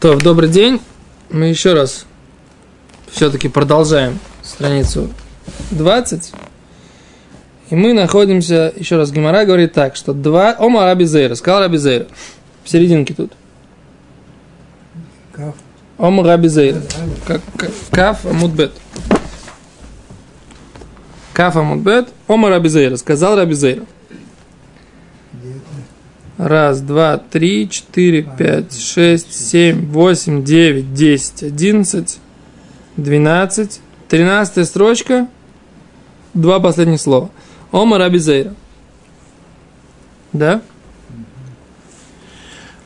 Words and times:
То, 0.00 0.16
добрый 0.16 0.48
день. 0.48 0.80
Мы 1.30 1.46
еще 1.46 1.72
раз 1.74 2.06
все-таки 3.10 3.48
продолжаем 3.48 4.18
страницу 4.42 5.10
20. 5.70 6.32
И 7.70 7.74
мы 7.74 7.92
находимся, 7.94 8.72
еще 8.76 8.96
раз, 8.96 9.10
Гимара 9.10 9.44
говорит 9.44 9.72
так, 9.72 9.96
что 9.96 10.12
два... 10.12 10.54
Ома 10.58 10.84
Раби 10.84 11.04
Зейра, 11.04 11.34
сказал 11.34 11.60
Раби 11.60 11.78
Зейра. 11.78 12.06
В 12.62 12.68
серединке 12.68 13.12
тут. 13.14 13.32
Каф. 15.32 15.54
Ома 15.98 16.22
Раби 16.22 16.48
Зейра. 16.48 16.82
Как- 17.26 17.40
как- 17.56 17.70
Каф 17.90 18.24
Амудбет. 18.26 18.72
Каф 21.32 21.56
Амудбет. 21.56 22.08
Ома 22.28 22.50
Раби 22.50 22.68
Зейра. 22.68 22.96
Сказал 22.96 23.36
Раби 23.36 23.54
Зейра. 23.54 23.84
Раз, 26.38 26.82
два, 26.82 27.16
три, 27.16 27.68
четыре, 27.70 28.22
пять, 28.22 28.78
шесть, 28.78 29.32
семь, 29.32 29.86
восемь, 29.86 30.44
девять, 30.44 30.92
десять, 30.92 31.42
одиннадцать, 31.42 32.18
двенадцать, 32.98 33.80
тринадцатая 34.08 34.66
строчка, 34.66 35.28
два 36.34 36.60
последних 36.60 37.00
слова. 37.00 37.30
Ома 37.72 37.96
Раби 37.96 38.18
Зейра. 38.18 38.54
Да? 40.34 40.60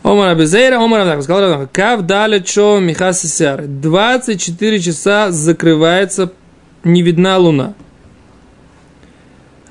Ома 0.04 0.26
Раби 0.26 0.45
Зейра, 0.45 0.78
Ома 0.78 0.98
Раби 0.98 1.09
Зейра. 1.09 1.23
Сказал 1.23 1.51
Раби, 1.51 1.68
Кав 1.73 2.02
далее 2.02 2.45
чо 2.45 2.78
михаси 2.78 3.26
сяры. 3.26 3.66
24 3.66 4.80
часа 4.80 5.32
закрывается, 5.32 6.32
не 6.84 7.02
видна 7.02 7.38
луна. 7.38 7.74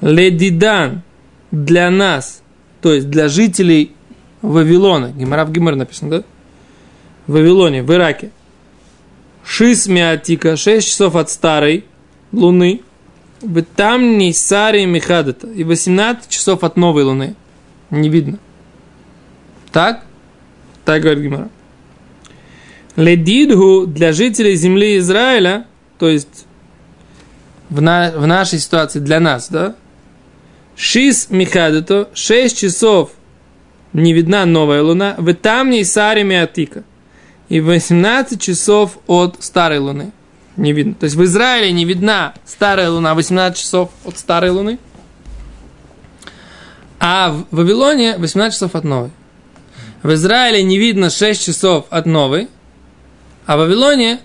Ледидан 0.02 1.02
для 1.52 1.90
нас, 1.90 2.39
то 2.82 2.94
есть 2.94 3.10
для 3.10 3.28
жителей 3.28 3.94
Вавилона, 4.42 5.12
Гимара 5.12 5.46
в 5.46 5.52
Гимар 5.52 5.76
написано, 5.76 6.10
да? 6.10 6.24
В 7.28 7.34
Вавилоне, 7.34 7.84
в 7.84 7.92
Ираке. 7.92 8.32
Шис 9.44 9.88
Миатика, 9.88 10.56
6 10.56 10.88
часов 10.88 11.16
от 11.16 11.30
старой 11.30 11.86
луны. 12.32 12.82
Там 13.76 14.18
не 14.18 14.34
Сари 14.34 14.86
Михадата. 14.86 15.48
И 15.48 15.64
18 15.64 16.30
часов 16.30 16.64
от 16.64 16.78
новой 16.78 17.04
луны. 17.04 17.36
Не 17.90 18.10
видно. 18.10 18.40
Так? 19.72 20.04
Так 20.86 21.02
говорит 21.02 21.24
Гимара. 21.24 21.50
Ледидгу 22.96 23.86
для 23.88 24.12
жителей 24.12 24.56
земли 24.56 24.98
Израиля, 24.98 25.66
то 25.98 26.10
есть 26.10 26.46
в, 27.70 27.82
на, 27.82 28.12
в 28.12 28.28
нашей 28.28 28.60
ситуации 28.60 29.00
для 29.00 29.20
нас, 29.20 29.50
да? 29.50 29.76
Шис 30.80 31.28
Михадато, 31.30 32.08
6 32.14 32.58
часов 32.58 33.10
не 33.92 34.14
видна 34.14 34.46
новая 34.46 34.82
луна, 34.82 35.16
в 35.18 35.34
там 35.34 35.72
не 35.72 35.84
Сари 35.84 36.24
Миатика. 36.24 36.86
И 37.50 37.60
18 37.60 38.42
часов 38.42 38.98
от 39.06 39.44
старой 39.44 39.80
луны 39.80 40.14
не 40.56 40.72
видно. 40.72 40.94
То 40.94 41.04
есть 41.04 41.18
в 41.18 41.24
Израиле 41.26 41.74
не 41.74 41.84
видна 41.84 42.34
старая 42.46 42.90
луна 42.90 43.14
18 43.14 43.60
часов 43.60 43.90
от 44.06 44.18
старой 44.18 44.52
луны, 44.52 44.80
а 46.98 47.32
в 47.32 47.46
Вавилоне 47.52 48.16
18 48.18 48.54
часов 48.54 48.74
от 48.74 48.86
новой. 48.86 49.12
В 50.02 50.14
Израиле 50.14 50.64
не 50.64 50.78
видно 50.78 51.10
6 51.10 51.46
часов 51.46 51.88
от 51.90 52.06
новой, 52.06 52.48
а 53.46 53.58
в 53.58 53.60
Вавилоне 53.60 54.22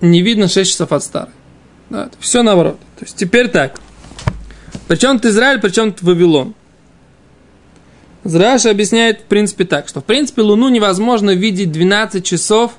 не 0.00 0.22
видно 0.22 0.48
6 0.48 0.70
часов 0.70 0.92
от 0.92 1.02
старой. 1.02 1.34
Да, 1.90 2.08
все 2.20 2.42
наоборот. 2.42 2.80
То 2.98 3.04
есть 3.04 3.18
теперь 3.18 3.48
так. 3.48 3.78
Причем 4.88 5.18
тут 5.18 5.30
Израиль, 5.30 5.60
причем 5.60 5.92
тут 5.92 6.02
Вавилон. 6.02 6.54
Зраша 8.24 8.70
объясняет, 8.70 9.20
в 9.20 9.24
принципе, 9.24 9.64
так, 9.64 9.88
что, 9.88 10.00
в 10.00 10.04
принципе, 10.04 10.42
Луну 10.42 10.68
невозможно 10.68 11.34
видеть 11.34 11.72
12 11.72 12.24
часов, 12.24 12.72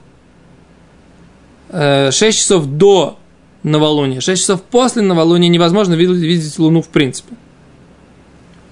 э, 1.69 2.11
6 2.11 2.37
часов 2.37 2.65
до 2.65 3.19
новолуния. 3.63 4.21
6 4.21 4.41
часов 4.41 4.61
после 4.61 5.01
новолуния 5.01 5.49
невозможно 5.49 5.95
видеть 5.95 6.57
Луну 6.59 6.81
в 6.81 6.89
принципе. 6.89 7.35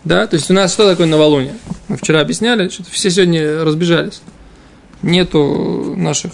Да, 0.03 0.25
то 0.25 0.35
есть 0.35 0.49
у 0.49 0.53
нас 0.53 0.73
что 0.73 0.89
такое 0.89 1.07
новолуние? 1.07 1.55
Мы 1.87 1.97
вчера 1.97 2.21
объясняли, 2.21 2.69
что 2.69 2.83
все 2.83 3.11
сегодня 3.11 3.63
разбежались. 3.63 4.21
Нету 5.03 5.93
наших 5.95 6.31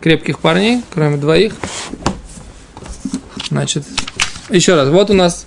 крепких 0.00 0.40
парней, 0.40 0.82
кроме 0.92 1.16
двоих. 1.16 1.54
Значит, 3.48 3.84
еще 4.50 4.74
раз, 4.74 4.88
вот 4.88 5.10
у 5.10 5.14
нас 5.14 5.46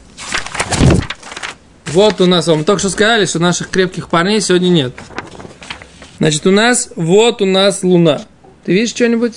вот 1.94 2.22
у 2.22 2.25
нас, 2.25 2.47
вам 2.47 2.63
только 2.63 2.79
что 2.79 2.89
сказали, 2.89 3.25
что 3.25 3.39
наших 3.39 3.69
крепких 3.69 4.09
парней 4.09 4.41
сегодня 4.41 4.69
нет. 4.69 4.94
Значит, 6.19 6.45
у 6.47 6.51
нас, 6.51 6.89
вот 6.95 7.41
у 7.41 7.45
нас 7.45 7.83
луна. 7.83 8.22
Ты 8.66 8.73
видишь 8.73 8.89
что-нибудь 8.89 9.35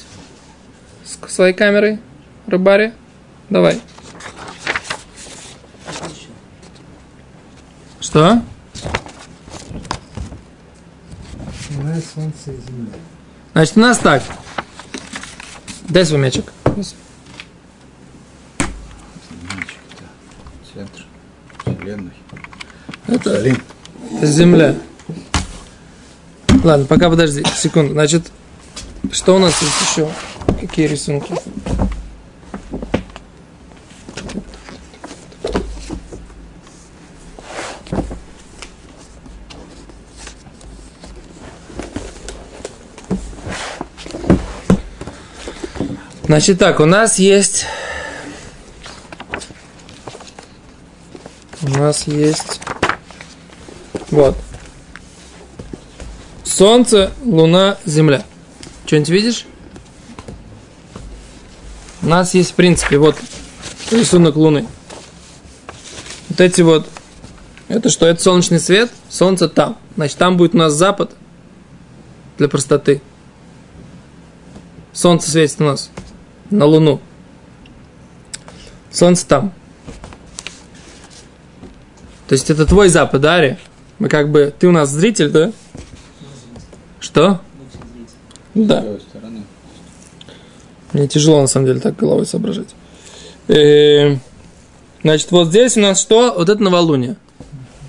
с 1.04 1.32
своей 1.32 1.54
камерой, 1.54 1.98
рыбаре? 2.46 2.92
Давай. 3.50 3.80
Что? 8.00 8.42
Луна, 11.76 11.96
солнце 12.14 12.50
и 12.50 12.60
земля. 12.66 12.92
Значит, 13.52 13.76
у 13.76 13.80
нас 13.80 13.98
так. 13.98 14.22
Дай 15.88 16.04
свой 16.04 16.20
мячик. 16.20 16.52
Центр 16.64 17.01
Вселенной. 21.82 22.12
Это 23.08 23.30
Салим. 23.30 23.62
Земля. 24.22 24.76
Ладно, 26.62 26.86
пока 26.86 27.10
подожди, 27.10 27.42
секунду. 27.56 27.92
Значит, 27.92 28.30
что 29.10 29.34
у 29.34 29.38
нас 29.38 29.60
есть 29.60 29.90
еще? 29.90 30.08
Какие 30.60 30.86
рисунки? 30.86 31.34
Значит 46.26 46.60
так, 46.60 46.78
у 46.80 46.86
нас 46.86 47.18
есть... 47.18 47.66
нас 51.82 52.06
есть... 52.06 52.60
Вот. 54.10 54.36
Солнце, 56.44 57.10
Луна, 57.24 57.78
Земля. 57.84 58.24
Что-нибудь 58.86 59.08
видишь? 59.08 59.46
У 62.02 62.06
нас 62.06 62.34
есть, 62.34 62.52
в 62.52 62.54
принципе, 62.54 62.98
вот 62.98 63.16
рисунок 63.90 64.36
Луны. 64.36 64.66
Вот 66.28 66.40
эти 66.40 66.62
вот, 66.62 66.88
это 67.68 67.88
что? 67.90 68.06
Это 68.06 68.22
солнечный 68.22 68.60
свет, 68.60 68.90
Солнце 69.08 69.48
там. 69.48 69.78
Значит, 69.96 70.18
там 70.18 70.36
будет 70.36 70.54
у 70.54 70.58
нас 70.58 70.72
запад 70.72 71.12
для 72.38 72.48
простоты. 72.48 73.00
Солнце 74.92 75.30
светит 75.30 75.60
у 75.60 75.64
нас 75.64 75.90
на 76.50 76.66
Луну. 76.66 77.00
Солнце 78.90 79.26
там. 79.26 79.52
То 82.32 82.34
есть 82.34 82.48
это 82.48 82.64
твой 82.64 82.88
запад, 82.88 83.20
да, 83.20 83.34
Ари? 83.34 83.58
Мы 83.98 84.08
как 84.08 84.30
бы, 84.30 84.54
ты 84.58 84.66
у 84.66 84.70
нас 84.70 84.88
зритель, 84.88 85.28
да? 85.28 85.52
Что? 86.98 87.42
Да. 88.54 88.82
Мне 90.94 91.08
тяжело, 91.08 91.42
на 91.42 91.46
самом 91.46 91.66
деле, 91.66 91.80
так 91.80 91.94
головой 91.94 92.24
соображать. 92.24 92.68
Э, 93.48 94.16
Значит, 95.02 95.30
вот 95.30 95.48
здесь 95.48 95.76
у 95.76 95.80
нас 95.80 96.00
что? 96.00 96.32
Вот 96.34 96.48
это 96.48 96.62
новолуние. 96.62 97.16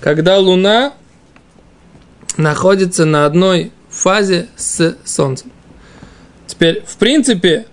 Когда 0.02 0.38
Луна 0.38 0.92
находится 2.36 3.06
на 3.06 3.24
одной 3.24 3.72
фазе 3.88 4.48
с 4.56 4.94
Солнцем. 5.06 5.52
Теперь, 6.46 6.84
в 6.86 6.98
принципе, 6.98 7.66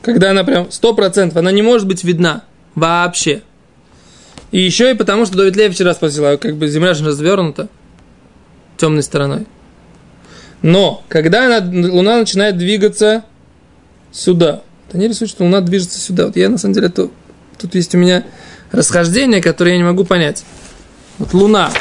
когда 0.00 0.30
она 0.30 0.44
прям 0.44 0.66
100%, 0.66 1.36
она 1.36 1.50
не 1.50 1.62
может 1.62 1.88
быть 1.88 2.04
видна 2.04 2.44
вообще. 2.76 3.42
И 4.54 4.60
еще 4.60 4.92
и 4.92 4.94
потому, 4.94 5.26
что 5.26 5.36
Давид 5.36 5.56
Лев 5.56 5.74
вчера 5.74 5.94
спросил, 5.94 6.26
а 6.26 6.36
как 6.36 6.54
бы 6.54 6.68
Земля 6.68 6.94
же 6.94 7.04
развернута 7.04 7.68
темной 8.76 9.02
стороной. 9.02 9.48
Но, 10.62 11.02
когда 11.08 11.46
она, 11.46 11.88
Луна 11.90 12.18
начинает 12.18 12.56
двигаться 12.56 13.24
сюда. 14.12 14.62
Вот 14.86 14.94
Они 14.94 15.08
рисуют, 15.08 15.32
что 15.32 15.42
Луна 15.42 15.60
движется 15.60 15.98
сюда. 15.98 16.26
Вот 16.26 16.36
я, 16.36 16.48
на 16.48 16.58
самом 16.58 16.74
деле, 16.74 16.88
то, 16.88 17.10
тут 17.58 17.74
есть 17.74 17.96
у 17.96 17.98
меня 17.98 18.22
расхождение, 18.70 19.42
которое 19.42 19.72
я 19.72 19.76
не 19.76 19.82
могу 19.82 20.04
понять. 20.04 20.44
Вот 21.18 21.34
Луна 21.34 21.72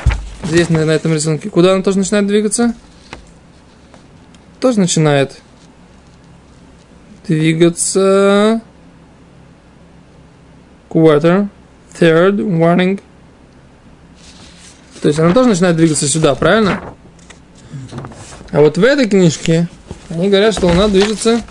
здесь, 0.43 0.69
на, 0.69 0.83
на 0.83 0.91
этом 0.93 1.13
рисунке. 1.13 1.51
Куда 1.51 1.73
она 1.73 1.83
тоже 1.83 1.99
начинает 1.99 2.25
двигаться? 2.25 2.73
Тоже 4.59 4.79
начинает 4.79 5.39
двигаться. 7.27 8.63
Quarter. 10.89 11.49
Third. 11.99 12.37
Warning. 12.37 12.99
То 15.01 15.07
есть 15.09 15.19
она 15.19 15.33
тоже 15.33 15.49
начинает 15.49 15.75
двигаться 15.75 16.07
сюда, 16.07 16.33
правильно? 16.35 16.81
А 18.51 18.61
вот 18.61 18.77
в 18.77 18.83
этой 18.83 19.09
книжке 19.09 19.67
Они 20.09 20.29
говорят, 20.29 20.53
что 20.53 20.67
Луна 20.67 20.87
движется 20.87 21.41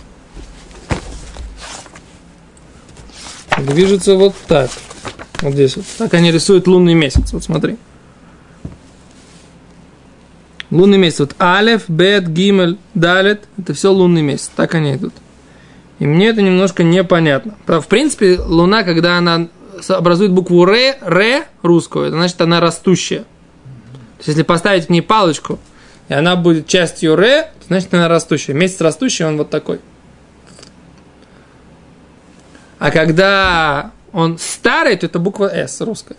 движется 3.63 4.17
вот 4.17 4.35
так. 4.47 4.71
Вот 5.41 5.55
здесь 5.55 5.77
вот. 5.77 5.85
Так 5.99 6.15
они 6.15 6.31
рисуют 6.31 6.67
лунный 6.67 6.95
месяц. 6.95 7.33
Вот 7.33 7.45
смотри. 7.45 7.77
Лунный 10.71 10.99
месяц. 10.99 11.21
Вот 11.21 11.35
Алеф, 11.41 11.89
Бет, 11.89 12.29
Гимель, 12.29 12.79
Далет. 12.95 13.45
Это 13.59 13.75
все 13.75 13.93
лунный 13.93 14.23
месяц. 14.23 14.51
Так 14.55 14.75
они 14.75 14.95
идут. 14.95 15.15
И 15.99 16.07
мне 16.07 16.29
это 16.29 16.43
немножко 16.43 16.83
непонятно. 16.83 17.55
В 17.67 17.87
принципе, 17.87 18.39
Луна, 18.41 18.83
когда 18.83 19.19
она 19.19 19.49
образует 19.89 20.33
букву 20.33 20.65
Р, 20.65 20.97
Р 21.01 21.45
русскую, 21.63 22.07
это 22.07 22.17
значит, 22.17 22.41
она 22.41 22.61
растущая. 22.61 23.21
То 23.21 24.19
есть, 24.19 24.29
если 24.29 24.43
поставить 24.43 24.87
к 24.87 24.91
ней 24.91 25.03
палочку, 25.03 25.59
и 26.09 26.15
она 26.15 26.37
будет 26.37 26.67
частью 26.67 27.15
Р, 27.15 27.49
значит, 27.67 27.93
она 27.95 28.09
растущая. 28.09 28.53
Месяц 28.53 28.81
растущий, 28.81 29.25
он 29.25 29.37
вот 29.39 29.51
такой. 29.51 29.81
А 32.79 32.91
когда 32.91 33.93
он 34.13 34.39
старый, 34.39 34.97
то 34.97 35.07
это 35.07 35.19
буква 35.19 35.47
С 35.47 35.81
русская. 35.81 36.17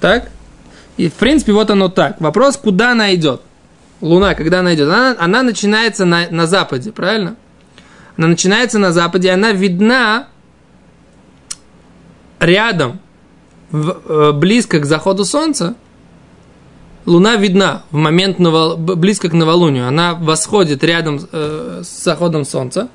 Так? 0.00 0.30
И, 0.96 1.08
в 1.08 1.14
принципе, 1.14 1.52
вот 1.52 1.70
оно 1.70 1.88
так. 1.88 2.20
Вопрос, 2.20 2.56
куда 2.56 2.92
она 2.92 3.14
идет? 3.14 3.42
Луна, 4.00 4.34
когда 4.34 4.60
она 4.60 4.74
идет? 4.74 4.88
Она, 4.88 5.16
она 5.18 5.42
начинается 5.42 6.04
на, 6.04 6.28
на 6.30 6.46
западе, 6.46 6.92
правильно? 6.92 7.36
Она 8.16 8.28
начинается 8.28 8.78
на 8.78 8.92
западе, 8.92 9.30
она 9.30 9.52
видна 9.52 10.28
рядом, 12.40 13.00
в, 13.70 14.00
э, 14.04 14.32
близко 14.32 14.78
к 14.78 14.84
заходу 14.84 15.24
солнца. 15.24 15.74
Луна 17.04 17.36
видна 17.36 17.82
в 17.90 17.96
момент 17.96 18.38
новол, 18.38 18.76
близко 18.76 19.28
к 19.28 19.32
новолунию. 19.32 19.86
Она 19.86 20.14
восходит 20.14 20.82
рядом 20.82 21.20
э, 21.32 21.82
с 21.84 22.04
заходом 22.04 22.44
солнца 22.44 22.88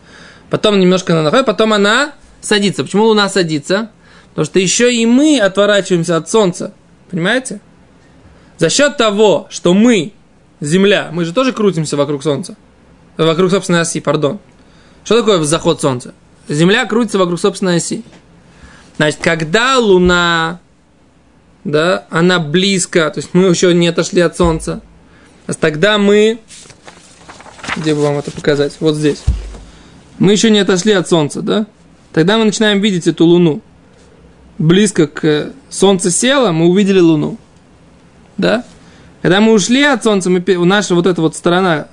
потом 0.52 0.80
немножко 0.80 1.14
она 1.14 1.24
находит, 1.24 1.48
потом 1.48 1.74
она 1.74 2.14
садится. 2.42 2.84
Почему 2.84 3.06
Луна 3.06 3.30
садится? 3.30 3.90
Потому 4.30 4.46
что 4.46 4.60
еще 4.60 4.94
и 4.94 5.06
мы 5.08 5.40
отворачиваемся 5.40 6.18
от 6.18 6.30
Солнца. 6.30 6.74
Понимаете? 7.10 7.62
За 8.58 8.70
счет 8.70 8.98
того, 8.98 9.48
что 9.50 9.74
мы, 9.74 10.14
Земля, 10.60 11.10
мы 11.12 11.26
же 11.26 11.34
тоже 11.34 11.54
крутимся 11.54 11.98
вокруг 11.98 12.22
Солнца. 12.22 12.56
Вокруг 13.18 13.50
собственной 13.50 13.82
оси, 13.82 14.00
пардон. 14.02 14.40
Что 15.04 15.20
такое 15.20 15.42
заход 15.42 15.82
Солнца? 15.82 16.14
Земля 16.48 16.86
крутится 16.86 17.18
вокруг 17.18 17.40
собственной 17.40 17.78
оси. 17.78 18.04
Значит, 18.98 19.20
когда 19.22 19.78
Луна, 19.78 20.60
да, 21.64 22.06
она 22.10 22.40
близко, 22.40 23.10
то 23.10 23.20
есть 23.20 23.30
мы 23.34 23.48
еще 23.48 23.74
не 23.74 23.88
отошли 23.88 24.22
от 24.22 24.38
Солнца, 24.38 24.82
тогда 25.60 25.98
мы, 25.98 26.40
где 27.78 27.96
бы 27.96 28.02
вам 28.02 28.18
это 28.18 28.32
показать? 28.32 28.78
Вот 28.80 28.96
здесь 28.96 29.24
мы 30.22 30.34
еще 30.34 30.52
не 30.52 30.60
отошли 30.60 30.92
от 30.92 31.10
Солнца, 31.10 31.42
да? 31.42 31.66
Тогда 32.14 32.38
мы 32.38 32.46
начинаем 32.46 32.80
видеть 32.80 33.08
эту 33.08 33.26
Луну. 33.26 33.60
Близко 34.60 35.08
к 35.08 35.52
Солнцу 35.68 36.12
село, 36.12 36.52
мы 36.52 36.68
увидели 36.68 37.00
Луну. 37.00 37.40
Да? 38.38 38.64
Когда 39.24 39.42
мы 39.42 39.52
ушли 39.54 39.82
от 39.82 40.04
Солнца, 40.04 40.30
мы, 40.30 40.44
наша 40.64 40.94
вот 40.94 41.08
эта 41.08 41.22
вот 41.22 41.36
сторона 41.36 41.88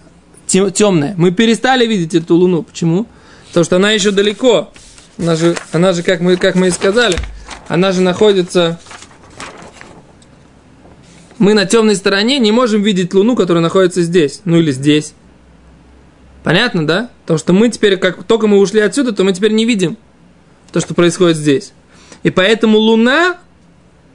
темная, 0.47 1.15
мы 1.17 1.31
перестали 1.31 1.87
видеть 1.87 2.15
эту 2.15 2.35
Луну. 2.35 2.65
Почему? 2.65 3.06
Потому 3.49 3.65
что 3.65 3.77
она 3.77 3.93
еще 3.93 4.11
далеко. 4.11 4.73
Она 5.19 5.35
же, 5.35 5.56
она 5.73 5.93
же 5.93 6.03
как, 6.03 6.20
мы, 6.20 6.37
как 6.37 6.55
мы 6.55 6.69
и 6.69 6.70
сказали, 6.70 7.17
она 7.67 7.93
же 7.93 8.00
находится... 8.00 8.81
Мы 11.38 11.55
на 11.55 11.67
темной 11.67 11.94
стороне 11.94 12.38
не 12.38 12.50
можем 12.50 12.82
видеть 12.82 13.15
Луну, 13.15 13.37
которая 13.37 13.62
находится 13.62 14.03
здесь, 14.03 14.41
ну 14.44 14.56
или 14.56 14.73
здесь. 14.73 15.15
Понятно, 16.43 16.87
да? 16.87 17.11
Потому 17.23 17.38
что 17.38 17.53
мы 17.53 17.69
теперь, 17.69 17.97
как 17.97 18.25
только 18.25 18.47
мы 18.47 18.59
ушли 18.59 18.81
отсюда, 18.81 19.12
то 19.12 19.23
мы 19.23 19.32
теперь 19.32 19.53
не 19.53 19.65
видим 19.65 19.97
то, 20.73 20.81
что 20.81 20.94
происходит 20.94 21.37
здесь. 21.37 21.73
И 22.23 22.31
поэтому 22.31 22.79
Луна 22.79 23.38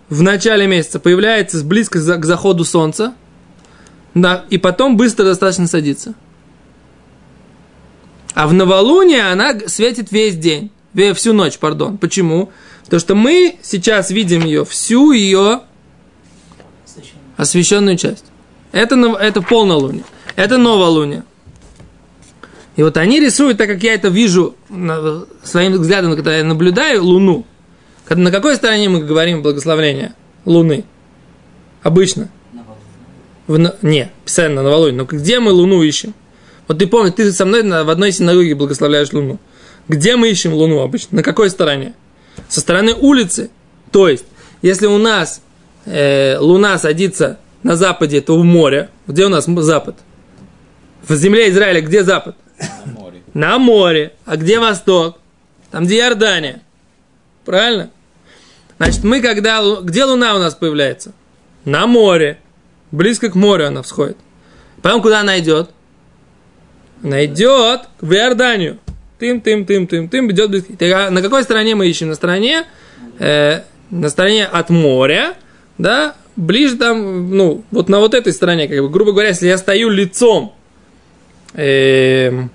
в 0.09 0.21
начале 0.21 0.67
месяца 0.67 0.99
появляется 0.99 1.63
близко 1.63 1.99
к 1.99 2.25
заходу 2.25 2.65
Солнца, 2.65 3.13
да, 4.13 4.45
и 4.49 4.57
потом 4.57 4.97
быстро 4.97 5.23
достаточно 5.25 5.67
садится. 5.67 6.13
А 8.33 8.47
в 8.47 8.53
новолуние 8.53 9.31
она 9.31 9.57
светит 9.67 10.11
весь 10.11 10.35
день, 10.35 10.71
всю 11.13 11.33
ночь, 11.33 11.57
пардон. 11.57 11.97
Почему? 11.97 12.51
Потому 12.83 12.99
что 12.99 13.15
мы 13.15 13.57
сейчас 13.61 14.11
видим 14.11 14.45
ее, 14.45 14.65
всю 14.65 15.11
ее 15.11 15.61
освещенную 17.37 17.97
часть. 17.97 18.25
Это, 18.71 18.95
это 19.19 19.41
полнолуние. 19.41 20.03
Это 20.35 20.57
новолуние. 20.57 21.23
И 22.75 22.83
вот 22.83 22.97
они 22.97 23.19
рисуют, 23.19 23.57
так 23.57 23.67
как 23.67 23.83
я 23.83 23.93
это 23.93 24.07
вижу 24.07 24.55
своим 25.43 25.73
взглядом, 25.73 26.15
когда 26.15 26.37
я 26.37 26.43
наблюдаю 26.43 27.03
Луну. 27.03 27.45
На 28.09 28.31
какой 28.31 28.55
стороне 28.55 28.89
мы 28.89 29.01
говорим 29.01 29.41
благословление 29.41 30.13
Луны? 30.45 30.83
Обычно. 31.83 32.29
В, 33.45 33.57
не, 33.81 34.11
на 34.37 34.49
новолуние. 34.49 34.97
Но 34.97 35.05
где 35.05 35.39
мы 35.39 35.51
Луну 35.51 35.83
ищем? 35.83 36.13
Вот 36.67 36.79
ты 36.79 36.87
помнишь, 36.87 37.13
ты 37.15 37.31
со 37.31 37.45
мной 37.45 37.61
в 37.63 37.89
одной 37.89 38.11
синагоге 38.11 38.55
благословляешь 38.55 39.11
Луну. 39.13 39.39
Где 39.87 40.15
мы 40.15 40.29
ищем 40.29 40.53
Луну 40.53 40.79
обычно? 40.79 41.17
На 41.17 41.23
какой 41.23 41.49
стороне? 41.49 41.93
Со 42.47 42.61
стороны 42.61 42.93
улицы. 42.93 43.49
То 43.91 44.07
есть, 44.09 44.25
если 44.61 44.87
у 44.87 44.97
нас 44.97 45.41
э, 45.85 46.37
Луна 46.37 46.77
садится 46.77 47.39
на 47.63 47.75
западе, 47.75 48.21
то 48.21 48.37
в 48.37 48.43
море. 48.43 48.89
Где 49.07 49.25
у 49.25 49.29
нас 49.29 49.45
запад? 49.45 49.95
В 51.07 51.15
земле 51.15 51.49
Израиля 51.49 51.81
где 51.81 52.03
запад? 52.03 52.35
На 52.85 52.91
море. 52.93 53.21
На 53.33 53.59
море. 53.59 54.13
А 54.25 54.37
где 54.37 54.59
восток? 54.59 55.17
Там, 55.71 55.85
где 55.85 55.99
Иордания. 55.99 56.61
Правильно? 57.45 57.89
Значит, 58.77 59.03
мы 59.03 59.21
когда... 59.21 59.61
Где 59.81 60.05
Луна 60.05 60.35
у 60.35 60.39
нас 60.39 60.55
появляется? 60.55 61.13
На 61.65 61.87
море. 61.87 62.39
Близко 62.91 63.29
к 63.29 63.35
морю 63.35 63.67
она 63.67 63.81
всходит. 63.81 64.17
Потом 64.81 65.01
куда 65.01 65.21
она 65.21 65.39
идет? 65.39 65.71
Она 67.03 67.25
идет 67.25 67.81
в 67.99 68.13
Иорданию. 68.13 68.79
Тым, 69.23 69.39
тым, 69.39 69.65
тым, 69.65 69.87
тым, 69.87 70.09
тым, 70.09 70.31
идет 70.31 70.49
близко. 70.49 70.75
Так, 70.75 71.11
на 71.11 71.21
какой 71.21 71.43
стороне 71.43 71.75
мы 71.75 71.87
ищем? 71.87 72.09
На 72.09 72.15
стороне, 72.15 72.65
э, 73.19 73.61
на 73.89 74.09
стороне 74.09 74.45
от 74.45 74.69
моря, 74.69 75.35
да, 75.77 76.15
ближе 76.35 76.75
там, 76.75 77.33
ну, 77.33 77.63
вот 77.71 77.87
на 77.87 77.99
вот 77.99 78.13
этой 78.15 78.33
стороне, 78.33 78.67
как 78.67 78.77
бы, 78.79 78.89
грубо 78.89 79.13
говоря, 79.13 79.29
если 79.29 79.47
я 79.47 79.57
стою 79.57 79.87
лицом 79.87 80.53
э, 81.53 82.47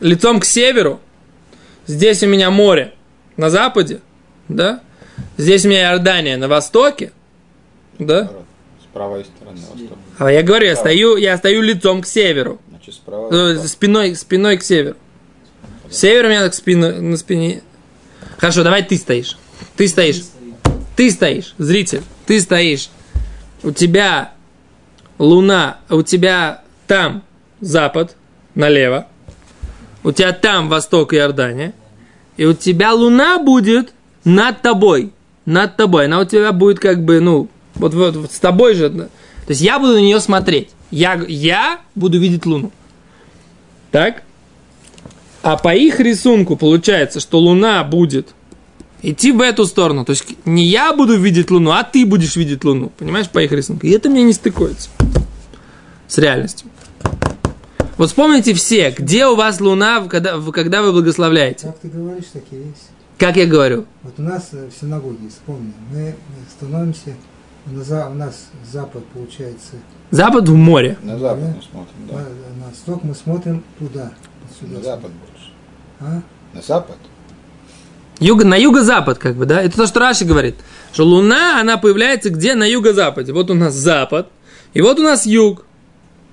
лицом 0.00 0.40
к 0.40 0.44
северу. 0.44 1.00
Здесь 1.86 2.22
у 2.22 2.26
меня 2.26 2.50
море 2.50 2.92
на 3.38 3.48
западе, 3.48 4.00
да? 4.48 4.82
Здесь 5.38 5.64
у 5.64 5.70
меня 5.70 5.92
Иордания 5.92 6.36
на 6.36 6.46
востоке, 6.46 7.12
да? 7.98 8.30
С 8.82 8.92
правой 8.92 9.24
стороны. 9.24 9.58
А 10.18 10.30
я 10.30 10.42
говорю, 10.42 10.66
я 10.66 10.76
стою, 10.76 11.16
я 11.16 11.38
стою 11.38 11.62
лицом 11.62 12.02
к 12.02 12.06
северу. 12.06 12.60
Значит, 12.68 12.94
справа. 12.94 13.28
Э, 13.32 13.66
Спиной, 13.66 14.14
спиной 14.14 14.56
к 14.56 14.62
северу. 14.62 14.96
Север 15.90 16.26
у 16.26 16.28
меня 16.28 16.42
так 16.42 16.54
спину, 16.54 17.00
на 17.00 17.16
спине. 17.16 17.62
Хорошо, 18.38 18.62
давай 18.62 18.82
ты 18.82 18.96
стоишь. 18.96 19.36
Ты 19.76 19.88
стоишь. 19.88 20.22
Ты 20.96 21.10
стоишь, 21.10 21.54
зритель. 21.58 22.02
Ты 22.26 22.40
стоишь. 22.40 22.90
У 23.62 23.70
тебя 23.70 24.32
луна, 25.18 25.78
у 25.90 26.02
тебя 26.02 26.62
там 26.86 27.22
запад, 27.60 28.16
налево, 28.54 29.06
у 30.04 30.12
тебя 30.12 30.32
там 30.32 30.68
восток 30.68 31.14
Иордания, 31.14 31.74
и 32.36 32.44
у 32.44 32.54
тебя 32.54 32.94
луна 32.94 33.38
будет 33.38 33.92
над 34.24 34.62
тобой, 34.62 35.12
над 35.44 35.76
тобой, 35.76 36.06
она 36.06 36.20
у 36.20 36.24
тебя 36.24 36.52
будет 36.52 36.78
как 36.78 37.04
бы, 37.04 37.20
ну, 37.20 37.48
вот, 37.74 37.94
вот, 37.94 38.16
вот 38.16 38.32
с 38.32 38.38
тобой 38.38 38.74
же, 38.74 38.90
то 38.90 39.08
есть 39.48 39.60
я 39.60 39.78
буду 39.78 39.94
на 39.94 40.00
нее 40.00 40.20
смотреть, 40.20 40.70
я, 40.90 41.20
я 41.28 41.80
буду 41.94 42.18
видеть 42.18 42.46
луну, 42.46 42.72
так? 43.90 44.22
А 45.42 45.56
по 45.56 45.74
их 45.74 46.00
рисунку 46.00 46.56
получается, 46.56 47.20
что 47.20 47.38
луна 47.38 47.84
будет 47.84 48.34
идти 49.02 49.32
в 49.32 49.40
эту 49.40 49.66
сторону. 49.66 50.04
То 50.04 50.10
есть 50.10 50.24
не 50.44 50.64
я 50.64 50.92
буду 50.92 51.18
видеть 51.18 51.50
Луну, 51.50 51.70
а 51.70 51.84
ты 51.84 52.04
будешь 52.04 52.36
видеть 52.36 52.64
Луну. 52.64 52.90
Понимаешь, 52.98 53.28
по 53.28 53.38
их 53.38 53.52
рисунку. 53.52 53.86
И 53.86 53.90
это 53.90 54.08
мне 54.08 54.22
не 54.22 54.32
стыкуется 54.32 54.90
с 56.06 56.18
реальностью. 56.18 56.68
Вот 57.96 58.08
вспомните 58.08 58.54
все, 58.54 58.94
где 58.96 59.26
у 59.26 59.34
вас 59.34 59.60
луна, 59.60 60.06
когда, 60.08 60.40
когда 60.52 60.82
вы 60.82 60.92
благословляете? 60.92 61.66
Как 61.66 61.78
ты 61.80 61.88
говоришь, 61.88 62.26
так 62.32 62.44
и 62.52 62.56
есть. 62.56 62.90
Как 63.18 63.36
я 63.36 63.46
говорю? 63.46 63.86
Вот 64.04 64.14
у 64.18 64.22
нас 64.22 64.50
э, 64.52 64.68
в 64.68 64.80
синагоге, 64.80 65.28
вспомни, 65.28 65.72
мы 65.92 66.14
становимся, 66.56 67.16
у 67.66 68.14
нас 68.14 68.48
запад 68.70 69.04
получается. 69.06 69.72
Запад 70.10 70.48
в 70.48 70.54
море. 70.54 70.96
На 71.02 71.18
запад 71.18 71.44
мы 71.44 71.62
смотрим, 71.62 72.06
да. 72.08 72.14
На, 72.14 72.20
на 72.20 72.68
восток 72.70 73.04
мы 73.04 73.14
смотрим 73.14 73.64
туда. 73.78 74.12
Сюда 74.58 74.78
На 74.78 74.84
запад 74.84 75.10
больше. 75.10 75.50
А? 76.00 76.22
На 76.54 76.62
запад? 76.62 76.96
Юго, 78.20 78.44
на 78.44 78.56
юго-запад, 78.56 79.18
как 79.18 79.36
бы, 79.36 79.46
да? 79.46 79.62
Это 79.62 79.76
то, 79.76 79.86
что 79.86 80.00
Раши 80.00 80.24
говорит. 80.24 80.56
Что 80.92 81.04
Луна, 81.04 81.60
она 81.60 81.76
появляется 81.76 82.30
где? 82.30 82.54
На 82.54 82.64
юго-западе. 82.64 83.32
Вот 83.32 83.50
у 83.50 83.54
нас 83.54 83.74
запад, 83.74 84.28
и 84.74 84.80
вот 84.80 84.98
у 84.98 85.02
нас 85.02 85.24
юг. 85.26 85.64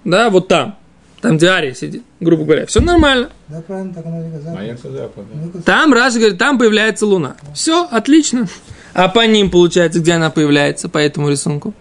Да, 0.03 0.29
вот 0.29 0.47
там. 0.47 0.77
там 1.21 1.37
где 1.37 1.47
Ария 1.47 1.73
сидит, 1.73 2.03
грубо 2.19 2.43
говоря, 2.43 2.65
все 2.65 2.79
нормально. 2.79 3.29
Да, 3.47 3.61
правильно, 3.61 3.93
так 3.93 4.05
оно 4.05 4.21
и 4.21 4.33
А 4.35 4.39
запад. 4.39 4.63
я 4.63 4.77
запада. 4.77 5.27
Ну-ка, 5.33 5.61
Там 5.63 5.93
Раша 5.93 6.17
говорит, 6.19 6.37
там 6.37 6.57
появляется 6.57 7.05
Луна. 7.05 7.35
Все, 7.53 7.87
отлично. 7.87 8.47
А 8.95 9.09
по 9.09 9.27
ним, 9.27 9.51
получается, 9.51 9.99
где 9.99 10.13
она 10.13 10.29
появляется, 10.29 10.87
по 10.87 10.97
этому 10.97 11.29
рисунку? 11.29 11.73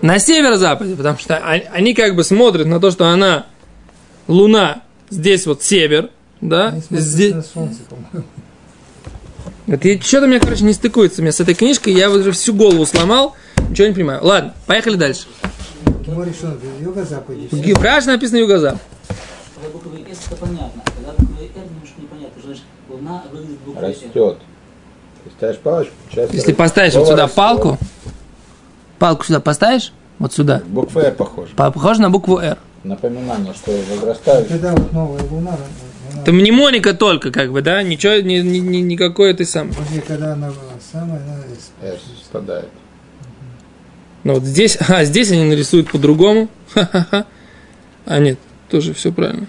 На 0.00 0.20
северо-западе, 0.20 0.94
потому 0.94 1.18
что 1.18 1.36
они, 1.38 1.64
они 1.72 1.94
как 1.94 2.14
бы 2.14 2.22
смотрят 2.22 2.66
на 2.68 2.78
то, 2.80 2.92
что 2.92 3.08
она, 3.08 3.46
Луна, 4.28 4.82
здесь 5.10 5.44
вот 5.46 5.64
север, 5.64 6.10
да, 6.40 6.76
здесь... 6.90 7.34
солнце, 7.52 7.80
я- 9.82 10.00
что-то 10.00 10.28
меня, 10.28 10.38
короче, 10.38 10.62
не 10.62 10.74
стыкуется 10.74 11.20
у 11.20 11.22
меня 11.22 11.32
с 11.32 11.40
этой 11.40 11.54
книжкой, 11.54 11.92
я 11.94 12.08
уже 12.08 12.30
всю 12.30 12.54
голову 12.54 12.86
сломал, 12.86 13.34
ничего 13.68 13.88
не 13.88 13.94
понимаю. 13.94 14.20
Ладно, 14.22 14.54
поехали 14.66 14.94
дальше. 14.94 15.26
Говорит, 16.06 16.36
что 16.36 16.56
юго-западе. 16.80 17.48
В 17.50 18.06
написано 18.06 18.38
юго-запад. 18.38 18.80
Когда 19.56 19.70
буквы 19.70 20.04
S 20.08 20.18
это 20.26 20.36
понятно, 20.36 20.82
когда 20.96 21.12
буквы 21.18 21.46
R 21.46 21.64
немножко 21.68 22.00
непонятно, 22.00 22.34
потому 22.36 22.54
что 22.54 22.64
Луна 22.88 23.24
выглядит 23.32 23.58
буквой. 23.60 23.88
Растет. 23.88 24.38
Ставишь 25.42 25.58
палочку, 25.58 25.92
получается... 26.04 26.36
Если 26.36 26.52
поставишь 26.52 26.94
вот 26.94 27.08
сюда 27.08 27.26
палку, 27.26 27.76
палку 29.00 29.24
сюда 29.24 29.40
поставишь, 29.40 29.92
вот 30.20 30.32
сюда, 30.32 30.62
Буква 30.68 31.00
R 31.00 31.12
похожа. 31.14 31.50
по- 31.56 31.72
похоже 31.72 32.00
на 32.00 32.10
букву 32.10 32.38
R. 32.38 32.56
Напоминание, 32.84 33.52
что 33.52 33.72
возрастает. 33.90 34.46
Когда 34.46 34.70
вот 34.70 34.92
новая 34.92 35.20
луна, 35.28 35.56
Это 36.20 36.30
мнемоника 36.32 36.94
только, 36.94 37.32
как 37.32 37.50
бы, 37.50 37.60
да? 37.60 37.82
Ничего, 37.82 38.14
ни, 38.24 38.36
ни, 38.38 38.58
ни- 38.58 38.82
никакой 38.82 39.34
ты 39.34 39.44
сам. 39.44 39.70
после, 39.74 40.00
когда 40.02 40.34
она 40.34 40.46
была 40.46 40.78
самая, 40.92 41.20
она 41.20 41.90
R 41.90 41.98
спадает. 42.24 42.68
Ну 44.22 44.34
вот 44.34 44.44
здесь, 44.44 44.78
а, 44.88 45.02
здесь 45.02 45.32
они 45.32 45.42
нарисуют 45.42 45.90
по-другому. 45.90 46.46
А 48.04 48.18
нет, 48.20 48.38
тоже 48.70 48.94
все 48.94 49.10
правильно. 49.10 49.46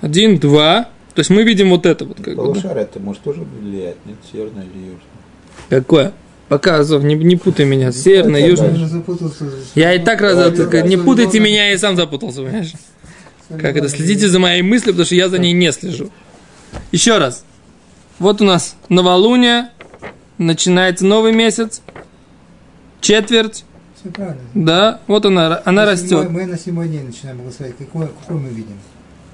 Один, 0.00 0.38
два. 0.38 0.88
То 1.20 1.22
есть 1.22 1.28
мы 1.28 1.42
видим 1.42 1.68
вот 1.68 1.84
это 1.84 2.06
вот, 2.06 2.16
как 2.16 2.28
бы, 2.34 2.34
да? 2.34 2.42
Полушарие 2.44 2.84
это 2.84 2.98
может 2.98 3.22
тоже 3.22 3.42
влиять, 3.42 3.96
нет, 4.06 4.16
северное 4.32 4.64
или 4.64 4.84
южное. 4.84 5.02
Какое? 5.68 6.12
Пока, 6.48 6.76
Азов, 6.78 7.02
не, 7.02 7.14
не 7.14 7.36
путай 7.36 7.66
меня. 7.66 7.92
Северный, 7.92 8.40
Это 8.40 8.48
южный. 8.48 8.90
Я 9.74 9.92
и 9.92 9.98
так 9.98 10.22
раз 10.22 10.50
не 10.86 10.96
путайте 10.96 11.38
меня, 11.38 11.66
я 11.66 11.74
и 11.74 11.76
сам 11.76 11.94
запутался, 11.96 12.40
понимаешь? 12.40 12.72
Как 13.50 13.76
это? 13.76 13.90
Следите 13.90 14.28
за 14.30 14.38
моей 14.38 14.62
мыслью, 14.62 14.94
потому 14.94 15.04
что 15.04 15.14
я 15.14 15.28
за 15.28 15.36
ней 15.36 15.52
не 15.52 15.70
слежу. 15.72 16.08
Еще 16.90 17.18
раз. 17.18 17.44
Вот 18.18 18.40
у 18.40 18.46
нас 18.46 18.76
новолуние, 18.88 19.68
начинается 20.38 21.04
новый 21.04 21.34
месяц, 21.34 21.82
четверть, 23.02 23.66
Все 24.00 24.10
правильно. 24.10 24.40
да, 24.54 25.00
вот 25.06 25.26
она, 25.26 25.60
она 25.66 25.84
растет. 25.84 26.30
Мы 26.30 26.46
на 26.46 26.58
седьмой 26.58 26.88
день 26.88 27.08
начинаем 27.08 27.36
благословить. 27.40 27.76
Какой, 27.76 28.06
какой 28.06 28.36
мы 28.36 28.48
видим? 28.48 28.78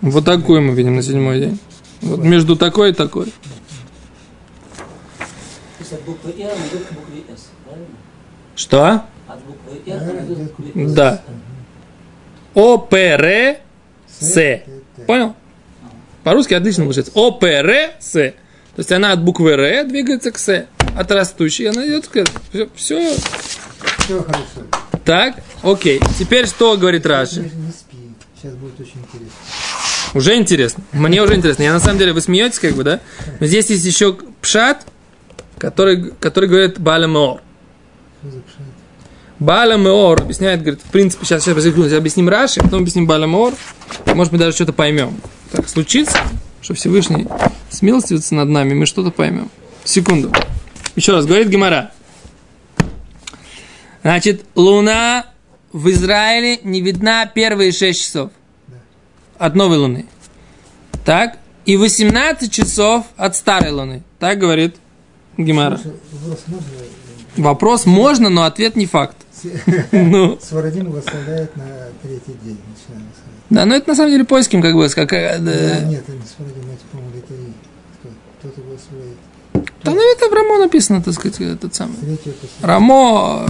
Вот 0.03 0.25
такую 0.25 0.63
мы 0.63 0.75
видим 0.75 0.97
на 0.97 1.03
седьмой 1.03 1.41
день. 1.41 1.59
Вот 2.03 2.21
между 2.21 2.57
такой 2.57 2.91
и 2.91 2.93
такой. 2.93 3.27
То 3.27 3.33
есть 5.81 5.93
от 5.93 6.03
буквы 6.03 6.33
R 6.39 6.51
она 6.53 6.67
идет 6.67 6.87
к 6.87 6.93
букве 6.93 7.23
S, 7.33 7.49
правильно? 7.65 7.87
Что? 8.55 9.03
Да. 10.95 11.23
О, 12.55 12.79
П, 12.79 12.97
Р, 12.99 13.59
С. 14.09 14.63
Понял? 15.07 15.35
По-русски 16.25 16.55
отлично 16.55 16.85
получается. 16.85 17.13
О, 17.15 17.31
П, 17.33 17.47
Р, 17.49 17.93
С. 18.01 18.13
То 18.13 18.81
есть 18.81 18.93
она 18.93 19.13
от 19.13 19.23
буквы 19.23 19.51
Р 19.53 19.87
двигается 19.87 20.33
к 20.33 20.39
С. 20.39 20.67
От 20.97 21.11
растущей 21.13 21.67
она 21.67 21.87
идет 21.87 22.09
к 22.09 22.25
Все, 22.51 22.69
все 22.75 23.17
Все 23.99 24.23
хорошо. 24.23 24.63
так. 25.05 25.43
Окей. 25.63 26.01
Теперь 26.19 26.47
что 26.47 26.77
говорит 26.77 27.05
Не, 27.05 27.11
Раши? 27.11 27.41
не 27.41 27.71
спи. 27.73 27.97
Сейчас 28.41 28.55
будет 28.55 28.81
очень 28.81 29.01
интересно. 29.01 29.31
Уже 30.17 30.35
интересно. 30.37 30.83
Мне 30.93 31.23
уже 31.23 31.35
интересно. 31.35 31.63
Я 31.63 31.75
на 31.75 31.79
самом 31.79 31.99
деле, 31.99 32.15
вы 32.15 32.23
смеетесь, 32.23 32.59
как 32.59 32.73
бы, 32.73 32.85
да? 32.85 33.01
Но 33.39 33.47
здесь 33.47 33.69
есть 33.69 33.85
еще 33.85 34.17
пшат, 34.41 34.87
который, 35.59 36.11
который 36.19 36.49
говорит 36.49 36.81
Баля 36.81 37.07
Меор. 37.07 37.43
Баля 39.39 39.77
Меор 39.77 40.23
объясняет, 40.23 40.63
говорит, 40.63 40.81
в 40.83 40.91
принципе, 40.91 41.27
сейчас, 41.27 41.45
сейчас 41.45 41.93
объясним 41.93 42.31
Раши, 42.31 42.61
потом 42.61 42.81
объясним 42.81 43.07
Баля 43.07 43.27
Меор. 43.27 43.53
Может, 44.07 44.33
мы 44.33 44.39
даже 44.39 44.53
что-то 44.53 44.73
поймем. 44.73 45.21
Так 45.53 45.69
случится, 45.69 46.19
что 46.63 46.73
Всевышний 46.73 47.27
смилостивится 47.69 48.35
над 48.35 48.49
нами, 48.49 48.73
мы 48.73 48.87
что-то 48.87 49.11
поймем. 49.11 49.51
Секунду. 49.85 50.33
Еще 50.95 51.13
раз, 51.13 51.27
говорит 51.27 51.49
Гемора. 51.49 51.91
Значит, 54.01 54.47
Луна 54.55 55.27
в 55.73 55.91
Израиле 55.91 56.59
не 56.63 56.81
видна 56.81 57.27
первые 57.27 57.71
6 57.71 58.01
часов 58.01 58.31
от 59.39 59.55
новой 59.55 59.79
Луны. 59.79 60.07
Так? 61.05 61.39
И 61.65 61.77
18 61.77 62.51
часов 62.53 63.07
от 63.17 63.37
старой 63.37 63.73
Луны. 63.73 64.03
Так 64.19 64.39
говорит 64.39 64.77
Гемара. 65.37 65.79
Слушай, 65.79 65.99
Вопрос 67.37 67.87
можно? 67.87 68.31
Но 68.31 68.45
ответ 68.45 68.77
не 68.77 68.87
факт. 68.87 69.17
Ну, 69.93 70.39
Сварадим 70.43 70.87
благословляет 70.87 71.55
на 71.57 71.65
третий 72.03 72.35
день. 72.43 72.59
Да, 73.51 73.67
но 73.67 73.75
это 73.75 73.91
на 73.91 73.95
самом 73.95 74.11
деле 74.11 74.25
поиским, 74.25 74.63
как 74.63 74.75
бы, 74.75 74.89
Да, 75.39 75.81
Нет, 75.81 76.03
это 76.03 76.13
не 76.13 76.23
Сварадим, 76.25 76.63
это, 76.71 76.85
по-моему, 76.91 77.13
это? 77.19 77.35
Кто-то 78.41 78.61
благословляет. 78.63 79.17
Да 79.85 79.93
ну 79.93 80.13
это 80.13 80.29
в 80.29 80.33
Рамо 80.33 80.59
написано, 80.59 81.03
так 81.03 81.15
сказать, 81.15 81.41
этот 81.41 81.75
самый. 81.75 81.97
Рамо, 82.61 83.47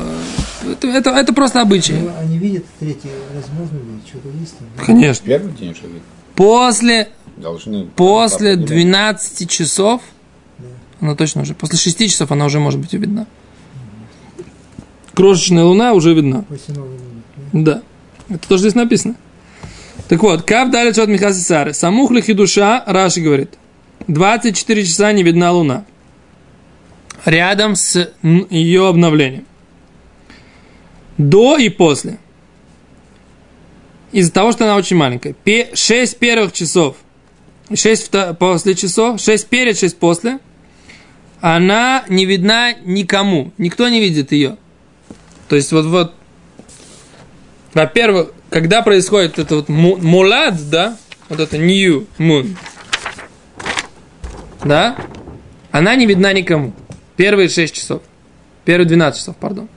э, 0.64 0.72
это, 0.72 0.88
это, 0.88 1.10
это 1.10 1.32
просто 1.32 1.62
обычай. 1.62 1.94
Ну, 1.94 2.10
они 2.18 2.38
видят 2.38 2.64
третий, 2.78 3.10
возможно 3.34 3.78
видеть, 3.78 4.08
что-то 4.08 4.28
есть 4.38 4.58
там. 4.58 4.68
Конечно. 4.84 5.26
Первый 5.26 5.52
день 5.52 5.68
видно. 5.68 6.00
После, 6.34 7.08
Должны... 7.36 7.86
после 7.96 8.56
Папа, 8.56 8.66
12 8.68 9.50
часов, 9.50 10.02
Да. 10.58 10.66
она 11.00 11.14
точно 11.14 11.42
уже, 11.42 11.54
после 11.54 11.78
6 11.78 12.10
часов 12.10 12.30
она 12.30 12.44
уже 12.44 12.60
может 12.60 12.80
быть 12.80 12.92
видна. 12.92 13.26
Крошечная 15.14 15.64
луна 15.64 15.94
уже 15.94 16.12
видна. 16.12 16.44
Да? 17.52 17.82
Это 18.28 18.48
тоже 18.48 18.62
здесь 18.62 18.74
написано. 18.74 19.14
Так 20.08 20.22
вот, 20.22 20.42
Кав 20.42 20.70
дали 20.70 20.90
от 20.90 21.08
Михаса 21.08 21.40
Сары. 21.40 21.72
Самухли 21.72 22.20
хидуша, 22.20 22.84
Раши 22.86 23.20
говорит, 23.20 23.54
24 24.08 24.84
часа 24.84 25.12
не 25.12 25.22
видна 25.22 25.52
луна. 25.52 25.84
Рядом 27.26 27.74
с 27.74 28.12
ее 28.22 28.88
обновлением. 28.88 29.44
До 31.18 31.56
и 31.58 31.68
после. 31.68 32.18
Из-за 34.12 34.32
того, 34.32 34.52
что 34.52 34.64
она 34.64 34.76
очень 34.76 34.96
маленькая. 34.96 35.34
6 35.74 36.18
первых 36.18 36.52
часов, 36.52 36.96
6 37.74 38.10
после 38.38 38.74
часов, 38.76 39.20
6 39.20 39.48
перед, 39.48 39.76
6 39.76 39.98
после, 39.98 40.38
она 41.40 42.04
не 42.08 42.26
видна 42.26 42.72
никому. 42.72 43.52
Никто 43.58 43.88
не 43.88 44.00
видит 44.00 44.30
ее. 44.30 44.56
То 45.48 45.56
есть 45.56 45.72
вот, 45.72 45.86
вот 45.86 46.14
во-первых, 47.74 48.30
когда 48.50 48.82
происходит 48.82 49.38
это 49.40 49.56
вот 49.56 49.68
му- 49.68 49.96
мулад, 49.96 50.70
да, 50.70 50.96
вот 51.28 51.40
это 51.40 51.56
new 51.58 52.06
moon, 52.18 52.56
да, 54.64 54.96
она 55.72 55.94
не 55.96 56.06
видна 56.06 56.32
никому. 56.32 56.72
Первые 57.16 57.48
6 57.48 57.74
часов. 57.74 58.02
Первые 58.64 58.86
12 58.86 59.20
часов, 59.20 59.36
пардон. 59.36 59.68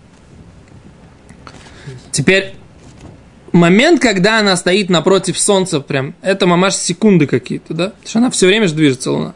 Теперь 2.11 2.53
момент, 3.51 4.01
когда 4.01 4.39
она 4.39 4.55
стоит 4.55 4.89
напротив 4.89 5.39
солнца, 5.39 5.79
прям, 5.79 6.15
это 6.21 6.47
мамаш 6.47 6.75
секунды 6.75 7.27
какие-то, 7.27 7.73
да? 7.73 7.85
Потому 7.89 8.07
что 8.07 8.19
она 8.19 8.29
все 8.31 8.47
время 8.47 8.67
же 8.67 8.75
движется, 8.75 9.11
луна. 9.11 9.31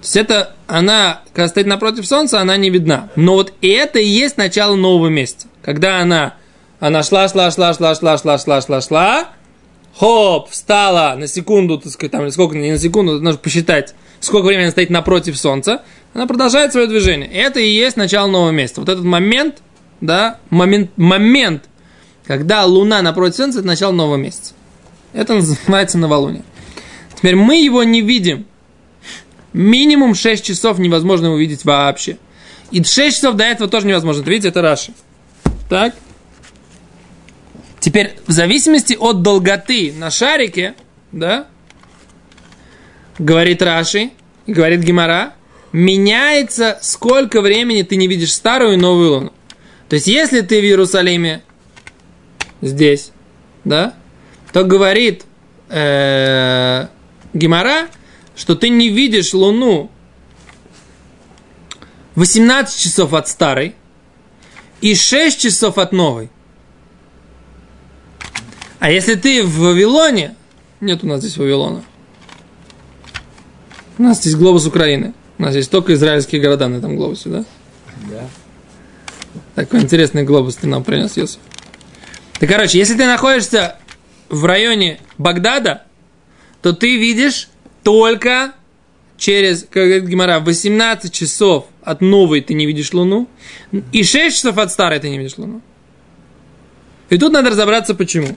То 0.00 0.04
есть 0.04 0.16
это 0.16 0.54
она, 0.66 1.22
когда 1.32 1.48
стоит 1.48 1.66
напротив 1.66 2.06
солнца, 2.06 2.40
она 2.40 2.56
не 2.56 2.70
видна. 2.70 3.10
Но 3.16 3.34
вот 3.34 3.52
это 3.60 3.98
и 3.98 4.06
есть 4.06 4.38
начало 4.38 4.74
нового 4.76 5.08
месяца. 5.08 5.46
Когда 5.62 6.00
она, 6.00 6.34
она 6.78 7.02
шла, 7.02 7.28
шла, 7.28 7.50
шла, 7.50 7.74
шла, 7.74 7.94
шла, 7.94 8.18
шла, 8.18 8.38
шла, 8.38 8.60
шла, 8.62 8.80
шла, 8.80 9.28
хоп, 9.98 10.48
встала 10.50 11.14
на 11.16 11.26
секунду, 11.26 11.78
так 11.78 11.92
сказать, 11.92 12.12
там, 12.12 12.22
или 12.22 12.30
сколько, 12.30 12.56
не 12.56 12.72
на 12.72 12.78
секунду, 12.78 13.20
нужно 13.20 13.38
посчитать, 13.38 13.94
сколько 14.20 14.46
времени 14.46 14.64
она 14.64 14.72
стоит 14.72 14.90
напротив 14.90 15.36
солнца, 15.36 15.82
она 16.14 16.26
продолжает 16.26 16.72
свое 16.72 16.86
движение. 16.86 17.30
Это 17.30 17.60
и 17.60 17.68
есть 17.68 17.96
начало 17.96 18.28
нового 18.28 18.50
месяца. 18.50 18.80
Вот 18.80 18.88
этот 18.88 19.04
момент, 19.04 19.62
да, 20.00 20.38
момент, 20.50 20.90
момент, 20.96 21.64
когда 22.24 22.64
Луна 22.64 23.02
напротив 23.02 23.36
Солнца, 23.36 23.58
это 23.60 23.68
начало 23.68 23.92
нового 23.92 24.16
месяца. 24.16 24.54
Это 25.12 25.34
называется 25.34 25.98
новолуние. 25.98 26.42
Теперь 27.14 27.36
мы 27.36 27.56
его 27.56 27.82
не 27.82 28.00
видим. 28.02 28.46
Минимум 29.52 30.14
6 30.14 30.44
часов 30.44 30.78
невозможно 30.78 31.26
его 31.26 31.36
видеть 31.36 31.64
вообще. 31.64 32.18
И 32.70 32.82
6 32.82 33.16
часов 33.16 33.34
до 33.34 33.44
этого 33.44 33.68
тоже 33.68 33.86
невозможно. 33.86 34.22
Видите, 34.22 34.48
это 34.48 34.62
Раши. 34.62 34.92
Так? 35.68 35.94
Теперь, 37.80 38.16
в 38.26 38.30
зависимости 38.30 38.96
от 38.98 39.22
долготы 39.22 39.92
на 39.96 40.10
шарике, 40.10 40.74
да, 41.12 41.46
говорит 43.18 43.62
Раши, 43.62 44.10
говорит 44.46 44.80
Гимара, 44.80 45.34
меняется, 45.72 46.78
сколько 46.82 47.40
времени 47.40 47.82
ты 47.82 47.96
не 47.96 48.06
видишь 48.06 48.32
старую 48.32 48.74
и 48.74 48.76
новую 48.76 49.10
луну. 49.12 49.32
То 49.88 49.94
есть, 49.94 50.06
если 50.06 50.40
ты 50.40 50.60
в 50.60 50.64
Иерусалиме, 50.64 51.42
здесь, 52.60 53.12
да, 53.64 53.94
то 54.52 54.64
говорит 54.64 55.24
э, 55.68 56.86
Гимара, 57.32 57.88
что 58.36 58.56
ты 58.56 58.68
не 58.68 58.88
видишь 58.88 59.34
Луну 59.34 59.90
18 62.14 62.78
часов 62.78 63.14
от 63.14 63.28
старой 63.28 63.74
и 64.80 64.94
6 64.94 65.40
часов 65.40 65.78
от 65.78 65.92
новой. 65.92 66.30
А 68.78 68.90
если 68.90 69.14
ты 69.14 69.42
в 69.42 69.58
Вавилоне, 69.58 70.34
нет 70.80 71.04
у 71.04 71.06
нас 71.06 71.20
здесь 71.20 71.36
Вавилона, 71.36 71.84
у 73.98 74.02
нас 74.02 74.18
здесь 74.18 74.34
глобус 74.34 74.66
Украины, 74.66 75.12
у 75.40 75.42
нас 75.42 75.54
есть 75.54 75.70
только 75.70 75.94
израильские 75.94 76.42
города 76.42 76.68
на 76.68 76.76
этом 76.76 76.96
глобусе, 76.96 77.30
да? 77.30 77.44
Да. 78.10 78.28
Такой 79.54 79.80
интересный 79.80 80.22
глобус 80.22 80.56
ты 80.56 80.66
нам 80.66 80.84
принес, 80.84 81.16
Йосиф. 81.16 81.38
Так, 82.38 82.50
короче, 82.50 82.76
если 82.76 82.94
ты 82.94 83.06
находишься 83.06 83.78
в 84.28 84.44
районе 84.44 85.00
Багдада, 85.16 85.84
то 86.60 86.74
ты 86.74 86.98
видишь 86.98 87.48
только 87.82 88.52
через, 89.16 89.62
как 89.62 89.84
говорит 89.84 90.04
Гимара, 90.04 90.40
18 90.40 91.10
часов 91.10 91.64
от 91.82 92.02
новой 92.02 92.42
ты 92.42 92.52
не 92.52 92.66
видишь 92.66 92.92
Луну, 92.92 93.26
и 93.92 94.02
6 94.02 94.36
часов 94.36 94.58
от 94.58 94.70
старой 94.70 95.00
ты 95.00 95.08
не 95.08 95.16
видишь 95.16 95.38
Луну. 95.38 95.62
И 97.08 97.16
тут 97.16 97.32
надо 97.32 97.48
разобраться, 97.48 97.94
почему. 97.94 98.36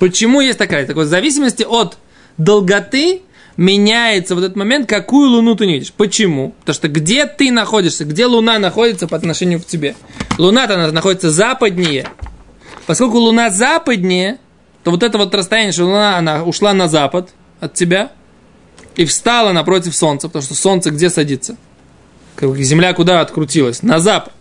Почему 0.00 0.40
есть 0.40 0.58
такая? 0.58 0.86
Так 0.86 0.96
вот, 0.96 1.06
в 1.06 1.10
зависимости 1.10 1.62
от 1.62 1.98
долготы 2.36 3.22
меняется 3.56 4.34
вот 4.34 4.44
этот 4.44 4.56
момент, 4.56 4.88
какую 4.88 5.30
Луну 5.30 5.54
ты 5.54 5.66
не 5.66 5.74
видишь. 5.74 5.92
Почему? 5.92 6.54
Потому 6.60 6.74
что 6.74 6.88
где 6.88 7.26
ты 7.26 7.50
находишься, 7.50 8.04
где 8.04 8.26
Луна 8.26 8.58
находится 8.58 9.06
по 9.06 9.16
отношению 9.16 9.60
к 9.60 9.66
тебе. 9.66 9.94
Луна-то 10.38 10.74
она 10.74 10.90
находится 10.90 11.30
западнее. 11.30 12.08
Поскольку 12.86 13.18
Луна 13.18 13.50
западнее, 13.50 14.38
то 14.84 14.90
вот 14.90 15.02
это 15.02 15.18
вот 15.18 15.34
расстояние, 15.34 15.72
что 15.72 15.84
Луна, 15.84 16.16
она 16.16 16.44
ушла 16.44 16.72
на 16.72 16.88
запад 16.88 17.30
от 17.60 17.74
тебя 17.74 18.12
и 18.96 19.04
встала 19.04 19.52
напротив 19.52 19.94
Солнца, 19.94 20.28
потому 20.28 20.42
что 20.42 20.54
Солнце 20.54 20.90
где 20.90 21.10
садится? 21.10 21.56
Земля 22.40 22.92
куда 22.92 23.20
открутилась? 23.20 23.82
На 23.82 24.00
запад. 24.00 24.32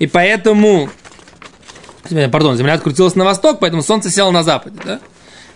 И 0.00 0.06
поэтому, 0.06 0.88
пардон, 2.32 2.56
Земля 2.56 2.74
открутилась 2.74 3.14
на 3.14 3.24
восток, 3.24 3.60
поэтому 3.60 3.82
Солнце 3.82 4.10
село 4.10 4.32
на 4.32 4.42
западе, 4.42 4.78
да? 4.84 5.00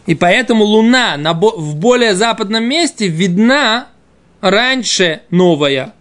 И 0.08 0.14
поэтому 0.14 0.64
Луна 0.64 1.18
на, 1.18 1.34
в 1.34 1.76
более 1.76 2.14
западном 2.14 2.64
месте 2.64 3.08
видна 3.08 3.88
раньше 4.40 5.20
новая. 5.28 5.92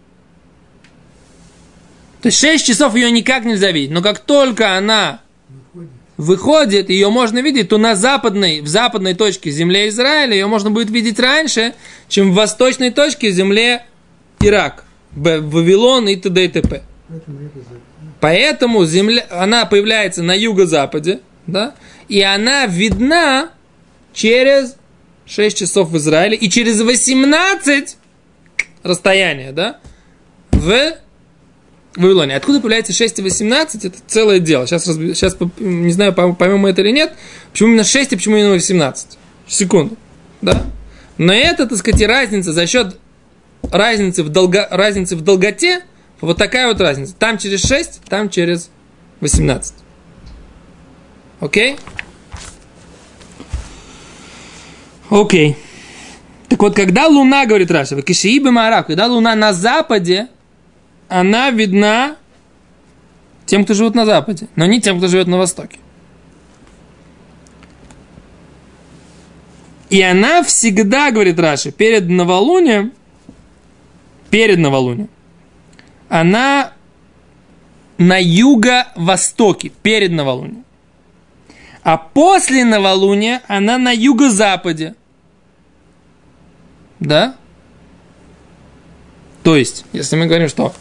То 2.21 2.29
есть 2.29 2.39
6 2.39 2.65
часов 2.65 2.95
ее 2.95 3.11
никак 3.11 3.43
нельзя 3.43 3.69
видеть. 3.69 3.91
Но 3.91 4.01
как 4.01 4.19
только 4.19 4.77
она 4.77 5.19
выходит, 6.15 6.89
ее 6.89 7.09
можно 7.09 7.39
видеть, 7.39 7.67
то 7.67 7.77
на 7.77 7.95
западной, 7.95 8.61
в 8.61 8.67
западной 8.69 9.13
точке 9.13 9.51
земле 9.51 9.89
Израиля 9.89 10.35
ее 10.35 10.47
можно 10.47 10.71
будет 10.71 10.89
видеть 10.89 11.19
раньше, 11.19 11.73
чем 12.07 12.31
в 12.31 12.35
восточной 12.35 12.91
точке 12.91 13.29
земле 13.31 13.87
Ирак, 14.39 14.85
Вавилон 15.11 16.07
и 16.07 16.15
т.д. 16.15 16.45
и 16.45 16.47
т.п. 16.47 16.81
Поэтому 18.21 18.85
земля, 18.85 19.25
она 19.29 19.65
появляется 19.65 20.23
на 20.23 20.33
юго-западе, 20.33 21.19
да, 21.45 21.75
и 22.07 22.21
она 22.21 22.67
видна 22.67 23.49
через 24.17 24.75
6 25.27 25.57
часов 25.57 25.89
в 25.89 25.97
Израиле 25.97 26.35
и 26.35 26.49
через 26.49 26.81
18 26.81 27.97
расстояние, 28.81 29.51
да, 29.51 29.77
в 30.51 30.93
Вавилоне. 31.95 32.35
Откуда 32.35 32.59
появляется 32.59 32.93
6 32.93 33.19
и 33.19 33.21
18, 33.21 33.85
это 33.85 33.97
целое 34.07 34.39
дело. 34.39 34.65
Сейчас, 34.65 34.85
сейчас 34.85 35.37
не 35.59 35.91
знаю, 35.91 36.13
поймем 36.13 36.57
мы 36.57 36.71
это 36.71 36.81
или 36.81 36.91
нет. 36.91 37.13
Почему 37.51 37.69
именно 37.69 37.83
6 37.83 38.13
и 38.13 38.15
почему 38.15 38.37
именно 38.37 38.53
18? 38.53 39.19
Секунду. 39.47 39.95
Да? 40.41 40.63
Но 41.19 41.31
это, 41.31 41.67
так 41.67 41.77
сказать, 41.77 42.01
разница 42.01 42.53
за 42.53 42.65
счет 42.65 42.97
разницы 43.71 44.23
в, 44.23 44.29
долго, 44.29 44.67
разницы 44.71 45.15
в 45.15 45.21
долготе, 45.21 45.83
вот 46.21 46.37
такая 46.37 46.67
вот 46.67 46.81
разница. 46.81 47.13
Там 47.13 47.37
через 47.37 47.63
6, 47.63 48.01
там 48.09 48.31
через 48.31 48.71
18. 49.19 49.75
Окей? 51.39 51.77
Окей. 55.09 55.55
Так 56.49 56.61
вот, 56.61 56.75
когда 56.75 57.07
Луна, 57.07 57.45
говорит 57.45 57.71
Раша, 57.71 58.01
Кишииба 58.01 58.51
Марак, 58.51 58.87
когда 58.87 59.07
Луна 59.07 59.35
на 59.35 59.53
западе, 59.53 60.27
она 61.09 61.49
видна 61.51 62.15
тем, 63.45 63.63
кто 63.63 63.73
живет 63.73 63.95
на 63.95 64.05
Западе, 64.05 64.47
но 64.55 64.65
не 64.65 64.81
тем, 64.81 64.97
кто 64.97 65.07
живет 65.07 65.27
на 65.27 65.37
Востоке. 65.37 65.79
И 69.89 70.01
она 70.01 70.43
всегда, 70.43 71.11
говорит 71.11 71.39
Раши, 71.39 71.71
перед 71.71 72.09
новолунием, 72.09 72.91
перед 74.29 74.59
новолунием, 74.59 75.09
она 76.09 76.73
на 77.97 78.17
юго-востоке, 78.21 79.71
перед 79.81 80.11
новолунием. 80.11 80.65
А 81.83 81.95
после 81.97 82.65
новолуния 82.65 83.41
она 83.47 83.77
на 83.77 83.91
юго-западе. 83.91 84.95
Да? 86.99 87.35
То 89.43 89.55
есть, 89.55 89.85
если 89.93 90.15
мы 90.15 90.25
говорим, 90.25 90.49
что 90.49 90.73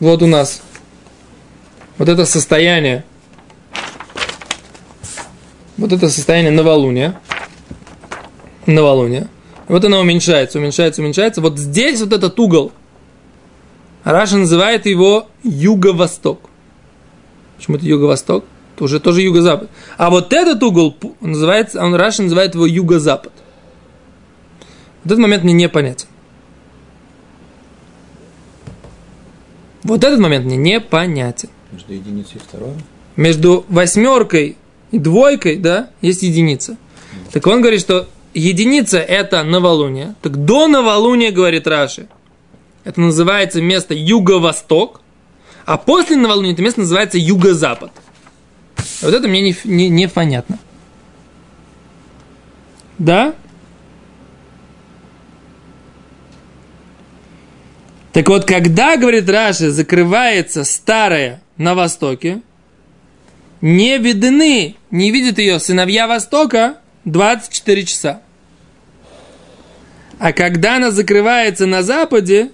вот 0.00 0.22
у 0.22 0.26
нас 0.26 0.62
вот 1.98 2.08
это 2.08 2.26
состояние, 2.26 3.04
вот 5.76 5.92
это 5.92 6.08
состояние 6.08 6.50
новолуния, 6.50 7.20
новолуния, 8.66 9.28
вот 9.68 9.84
оно 9.84 10.00
уменьшается, 10.00 10.58
уменьшается, 10.58 11.00
уменьшается. 11.00 11.40
Вот 11.40 11.58
здесь 11.58 12.00
вот 12.00 12.12
этот 12.12 12.38
угол, 12.38 12.72
Раши 14.02 14.36
называет 14.36 14.84
его 14.84 15.28
юго-восток. 15.42 16.40
Почему 17.56 17.76
это 17.76 17.86
юго-восток? 17.86 18.44
Это 18.74 18.84
уже 18.84 19.00
тоже 19.00 19.22
юго-запад. 19.22 19.70
А 19.96 20.10
вот 20.10 20.32
этот 20.32 20.62
угол 20.62 20.94
называется, 21.20 21.82
он 21.82 21.94
Раши 21.94 22.22
называет 22.22 22.54
его 22.54 22.66
юго-запад. 22.66 23.32
Вот 25.04 25.12
этот 25.12 25.18
момент 25.18 25.44
мне 25.44 25.52
непонятен. 25.52 26.06
Вот 29.82 30.02
этот 30.02 30.18
момент 30.18 30.46
мне 30.46 30.56
непонятен. 30.56 31.50
Между 31.70 31.92
единицей 31.92 32.36
и 32.36 32.38
второй? 32.38 32.72
Между 33.16 33.66
восьмеркой 33.68 34.56
и 34.90 34.98
двойкой, 34.98 35.56
да, 35.56 35.90
есть 36.00 36.22
единица. 36.22 36.78
Так 37.32 37.46
он 37.46 37.60
говорит, 37.60 37.80
что 37.80 38.08
единица 38.32 38.98
это 38.98 39.42
новолуние. 39.44 40.14
Так 40.22 40.44
до 40.44 40.68
новолуния, 40.68 41.30
говорит 41.30 41.66
Раши, 41.66 42.08
это 42.84 43.00
называется 43.00 43.60
место 43.60 43.94
юго-восток, 43.94 45.02
а 45.66 45.76
после 45.76 46.16
новолуния 46.16 46.52
это 46.52 46.62
место 46.62 46.80
называется 46.80 47.18
юго-запад. 47.18 47.92
Вот 49.02 49.12
это 49.12 49.28
мне 49.28 49.42
не, 49.42 49.56
не, 49.64 49.88
непонятно. 49.88 50.58
Да? 52.98 53.34
Так 58.14 58.28
вот, 58.28 58.44
когда, 58.44 58.96
говорит 58.96 59.28
Раши, 59.28 59.70
закрывается 59.70 60.62
старая 60.62 61.42
на 61.56 61.74
востоке, 61.74 62.42
не 63.60 63.98
видны, 63.98 64.76
не 64.92 65.10
видят 65.10 65.38
ее 65.38 65.58
сыновья 65.58 66.06
Востока 66.06 66.76
24 67.06 67.84
часа. 67.84 68.20
А 70.20 70.32
когда 70.32 70.76
она 70.76 70.92
закрывается 70.92 71.66
на 71.66 71.82
западе, 71.82 72.52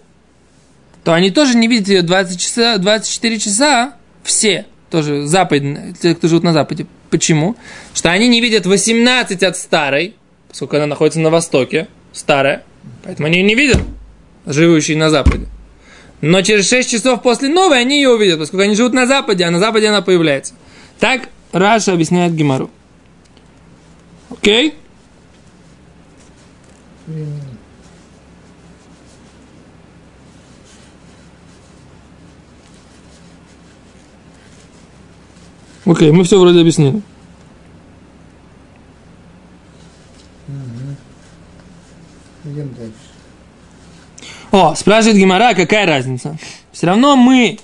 то 1.04 1.12
они 1.12 1.30
тоже 1.30 1.58
не 1.58 1.68
видят 1.68 1.88
ее 1.88 2.02
20 2.02 2.40
часа, 2.40 2.78
24 2.78 3.38
часа, 3.38 3.96
все, 4.22 4.64
тоже 4.88 5.26
западные, 5.26 5.92
те, 6.00 6.14
кто 6.14 6.26
живут 6.28 6.42
на 6.42 6.54
западе. 6.54 6.86
Почему? 7.10 7.54
Что 7.92 8.10
они 8.10 8.28
не 8.28 8.40
видят 8.40 8.64
18 8.64 9.42
от 9.42 9.58
старой, 9.58 10.14
поскольку 10.48 10.76
она 10.76 10.86
находится 10.86 11.20
на 11.20 11.28
востоке, 11.28 11.88
старая, 12.14 12.62
поэтому 13.04 13.26
они 13.26 13.40
ее 13.40 13.44
не 13.44 13.54
видят 13.54 13.80
живущие 14.52 14.96
на 14.96 15.10
Западе. 15.10 15.46
Но 16.20 16.42
через 16.42 16.68
6 16.68 16.90
часов 16.90 17.22
после 17.22 17.48
новой 17.48 17.80
они 17.80 17.96
ее 17.96 18.10
увидят, 18.10 18.38
поскольку 18.38 18.64
они 18.64 18.74
живут 18.74 18.92
на 18.92 19.06
Западе, 19.06 19.44
а 19.44 19.50
на 19.50 19.58
Западе 19.58 19.88
она 19.88 20.02
появляется. 20.02 20.54
Так 20.98 21.28
Раша 21.52 21.92
объясняет 21.92 22.34
Гимару. 22.34 22.70
Окей? 24.30 24.74
Окей, 35.86 36.12
мы 36.12 36.24
все 36.24 36.38
вроде 36.38 36.60
объяснили. 36.60 37.02
Идем 42.44 42.74
дальше. 42.74 42.99
О, 44.50 44.74
спрашивает 44.74 45.16
Гимара, 45.16 45.54
какая 45.54 45.86
разница? 45.86 46.36
Все 46.72 46.86
равно 46.86 47.16
мы 47.16 47.58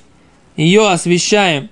ее 0.57 0.89
освещаем 0.89 1.69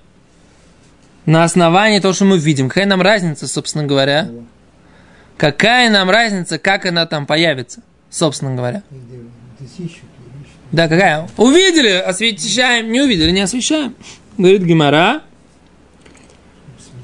на 1.25 1.43
основании 1.43 1.99
того, 1.99 2.13
что 2.13 2.25
мы 2.25 2.37
видим. 2.37 2.67
Какая 2.67 2.85
нам 2.85 3.01
разница, 3.01 3.47
собственно 3.47 3.85
говоря? 3.85 4.29
Какая 5.37 5.89
нам 5.89 6.09
разница, 6.09 6.59
как 6.59 6.85
она 6.85 7.05
там 7.05 7.25
появится, 7.25 7.81
собственно 8.09 8.55
говоря? 8.55 8.83
Да, 10.71 10.87
какая? 10.89 11.29
Увидели, 11.37 11.89
освещаем, 11.89 12.91
не 12.91 13.01
увидели, 13.01 13.31
не 13.31 13.41
освещаем. 13.41 13.95
Говорит 14.37 14.63
Гимара. 14.63 15.21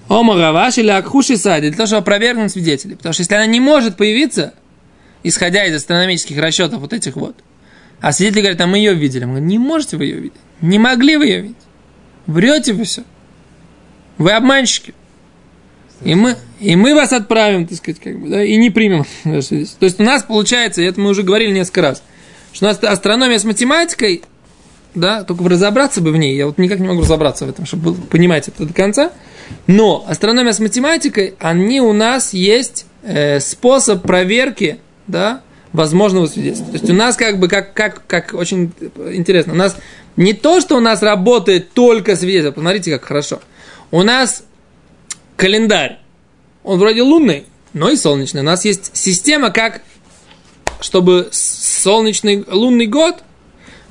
Ома 0.10 0.36
Гаваш 0.36 0.78
или 0.78 0.90
Акхуши 0.90 1.38
Сади, 1.38 1.70
для 1.70 1.78
того, 1.78 1.88
чтобы 1.88 2.02
опровергнуть 2.02 2.52
свидетелей. 2.52 2.96
Потому 2.96 3.14
что 3.14 3.22
если 3.22 3.34
она 3.36 3.46
не 3.46 3.62
может 3.62 3.96
появиться, 3.96 4.54
исходя 5.24 5.66
из 5.66 5.76
астрономических 5.76 6.38
расчетов 6.38 6.82
вот 6.82 6.92
этих 6.92 7.16
вот, 7.16 7.38
а 8.02 8.12
свидетели 8.12 8.42
говорят, 8.42 8.62
а 8.62 8.68
мы 8.68 8.80
ее 8.80 8.94
видели. 8.94 9.26
Мы 9.26 9.32
говорим, 9.32 9.48
не 9.48 9.60
можете 9.60 9.98
вы 9.98 10.06
ее 10.06 10.16
видеть. 10.18 10.40
Не 10.60 10.80
могли 10.80 11.18
вы 11.18 11.26
ее 11.26 11.42
видеть. 11.42 11.58
Врете 12.26 12.74
вы 12.74 12.84
все. 12.84 13.04
Вы 14.18 14.32
обманщики. 14.32 14.94
И 16.04 16.16
мы, 16.16 16.36
и 16.60 16.76
мы 16.76 16.96
вас 16.96 17.14
отправим, 17.14 17.68
так 17.68 17.78
сказать, 17.78 18.02
как 18.02 18.20
бы, 18.20 18.30
да, 18.30 18.44
и 18.44 18.58
не 18.58 18.72
примем. 18.72 19.06
То 19.24 19.86
есть 19.86 20.00
у 20.00 20.04
нас 20.04 20.24
получается, 20.24 20.82
и 20.82 20.86
это 20.86 21.00
мы 21.00 21.12
уже 21.12 21.22
говорили 21.22 21.52
несколько 21.52 21.82
раз, 21.82 22.04
что 22.54 22.66
у 22.66 22.70
нас 22.70 22.84
астрономия 22.84 23.38
с 23.38 23.44
математикой, 23.44 24.24
да, 24.96 25.24
только 25.24 25.44
бы 25.44 25.50
разобраться 25.50 26.02
бы 26.02 26.12
в 26.12 26.18
ней, 26.18 26.36
я 26.36 26.48
вот 26.48 26.58
никак 26.58 26.80
не 26.80 26.88
могу 26.88 27.02
разобраться 27.02 27.46
в 27.46 27.50
этом, 27.50 27.68
чтобы 27.68 27.94
понимать 27.94 28.48
это 28.48 28.66
до 28.66 28.74
конца, 28.74 29.12
но 29.68 30.04
астрономия 30.08 30.54
с 30.54 30.60
математикой, 30.60 31.36
они 31.40 31.82
у 31.82 31.94
нас 31.94 32.34
есть 32.34 32.88
э, 33.04 33.40
способ 33.40 34.02
проверки, 34.02 34.80
да, 35.06 35.42
возможного 35.74 36.28
свидетельства. 36.28 36.68
То 36.68 36.74
есть 36.74 36.90
у 36.90 36.94
нас 36.94 37.16
как 37.16 37.40
бы, 37.40 37.48
как, 37.48 37.74
как, 37.74 38.06
как 38.08 38.34
очень 38.34 38.74
интересно, 39.14 39.54
у 39.54 39.56
нас 39.58 39.78
не 40.18 40.34
то, 40.34 40.60
что 40.60 40.76
у 40.78 40.80
нас 40.80 41.02
работает 41.02 41.72
только 41.72 42.16
свидетельство, 42.16 42.52
посмотрите, 42.52 42.92
как 42.92 43.06
хорошо. 43.06 43.40
У 43.92 44.04
нас 44.04 44.44
календарь, 45.38 46.00
он 46.64 46.80
вроде 46.80 47.02
лунный, 47.02 47.46
но 47.74 47.90
и 47.90 47.96
солнечный. 47.96 48.42
У 48.42 48.46
нас 48.46 48.66
есть 48.66 48.92
система, 48.96 49.52
как 49.52 49.82
чтобы 50.82 51.30
солнечный 51.32 52.44
лунный 52.50 52.88
год 52.88 53.24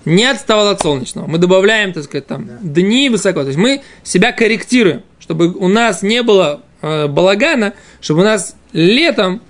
не 0.05 0.25
отставал 0.25 0.69
от 0.69 0.83
солнечного. 0.83 1.27
Мы 1.27 1.39
добавляем, 1.39 1.93
так 1.93 2.05
сказать, 2.05 2.27
там 2.27 2.49
дни 2.61 3.09
высоко. 3.09 3.43
То 3.43 3.49
есть 3.49 3.59
мы 3.59 3.83
себя 4.03 4.33
корректируем, 4.33 5.03
чтобы 5.19 5.53
у 5.53 5.69
нас 5.69 6.03
не 6.03 6.23
было 6.23 6.63
э, 6.83 7.07
балагана, 7.07 7.75
чтобы 8.01 8.23
у 8.23 8.25
нас 8.25 8.57
летом 8.73 9.41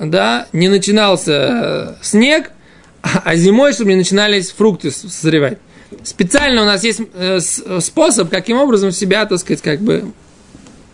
да, 0.00 0.46
не 0.52 0.68
начинался 0.68 1.32
э, 1.32 1.94
снег, 2.02 2.50
а 3.02 3.34
зимой, 3.36 3.72
чтобы 3.72 3.90
не 3.90 3.96
начинались 3.96 4.50
фрукты 4.50 4.90
созревать. 4.90 5.58
Специально 6.04 6.62
у 6.62 6.64
нас 6.64 6.84
есть 6.84 7.00
э, 7.14 7.40
способ, 7.80 8.30
каким 8.30 8.58
образом 8.58 8.92
себя, 8.92 9.26
так 9.26 9.38
сказать, 9.38 9.62
как 9.62 9.80
бы 9.80 10.12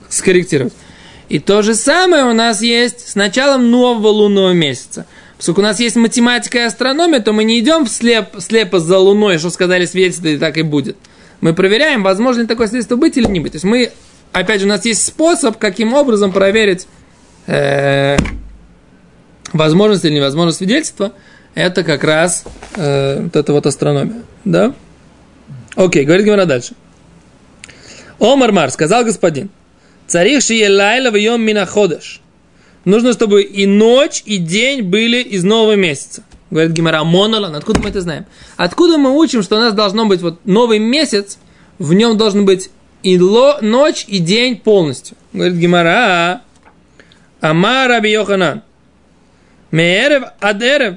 скорректировать. 0.09 0.73
И 1.29 1.39
то 1.39 1.63
же 1.63 1.75
самое 1.75 2.25
у 2.25 2.33
нас 2.33 2.63
есть 2.63 3.09
с 3.09 3.15
началом 3.15 3.71
нового 3.71 4.09
лунного 4.09 4.53
месяца. 4.53 5.07
Поскольку 5.37 5.61
у 5.61 5.65
нас 5.65 5.81
есть 5.81 5.97
математика 5.97 6.59
и 6.59 6.63
астрономия, 6.63 7.21
то 7.21 7.33
мы 7.33 7.45
не 7.45 7.59
идем 7.61 7.87
слеп, 7.87 8.29
слепо 8.39 8.79
за 8.79 8.99
луной, 8.99 9.39
что 9.39 9.51
сказали 9.51 9.85
свидетели, 9.85 10.37
и 10.37 10.39
так 10.39 10.57
и 10.57 10.63
будет. 10.63 10.97
Мы 11.41 11.53
проверяем, 11.53 12.03
возможно 12.03 12.43
ли 12.43 12.47
такое 12.47 12.69
свидетельство 12.69 12.97
быть 12.97 13.19
или 13.19 13.27
не 13.27 13.41
быть. 13.41 13.53
То 13.53 13.57
есть 13.57 13.65
мы, 13.65 13.93
опять 14.33 14.61
же, 14.61 14.67
у 14.67 14.71
нас 14.71 14.85
есть 14.85 15.05
способ, 15.05 15.59
каким 15.59 15.93
образом 15.93 16.33
проверить 16.33 16.87
э, 17.47 18.17
возможность 19.57 20.05
или 20.05 20.15
невозможность 20.15 20.59
свидетельства. 20.59 21.13
Это 21.55 21.85
как 21.85 22.05
раз 22.05 22.45
э, 22.75 23.23
вот 23.23 23.37
это 23.37 23.53
вот 23.53 23.67
астрономия. 23.67 24.23
Да? 24.45 24.75
Окей, 25.75 26.05
говорит 26.05 26.27
Гимара 26.27 26.47
дальше. 26.47 26.75
Омар 28.19 28.53
Мар, 28.53 28.71
сказал 28.71 29.05
господин, 29.05 29.51
царих 30.07 30.43
шие 30.43 30.71
лайла 30.71 31.11
в 31.11 31.17
йом 31.17 31.43
минаходыш. 31.43 32.21
Нужно, 32.85 33.13
чтобы 33.13 33.43
и 33.43 33.67
ночь, 33.67 34.23
и 34.25 34.39
день 34.39 34.83
были 34.83 35.21
из 35.21 35.45
нового 35.45 35.75
месяца. 35.75 36.23
Говорит 36.51 36.73
Гимара, 36.73 37.03
монолан, 37.03 37.57
откуда 37.57 37.81
мы 37.81 37.89
это 37.89 38.01
знаем? 38.01 38.27
Откуда 38.57 38.97
мы 38.99 39.11
учим, 39.11 39.43
что 39.43 39.57
у 39.57 39.61
нас 39.61 39.75
должно 39.75 40.07
быть 40.07 40.23
вот 40.23 40.39
новый 40.45 40.79
месяц, 40.79 41.39
в 41.79 41.93
нем 41.93 42.17
должен 42.17 42.45
быть 42.45 42.71
и 43.03 43.19
ло, 43.19 43.59
ночь, 43.61 44.05
и 44.09 44.19
день 44.19 44.57
полностью. 44.57 45.17
Говорит 45.33 45.57
Гимара, 45.57 46.43
Амар 47.41 47.89
Раби 47.89 48.17
Меерев 49.71 50.25
адерев, 50.41 50.97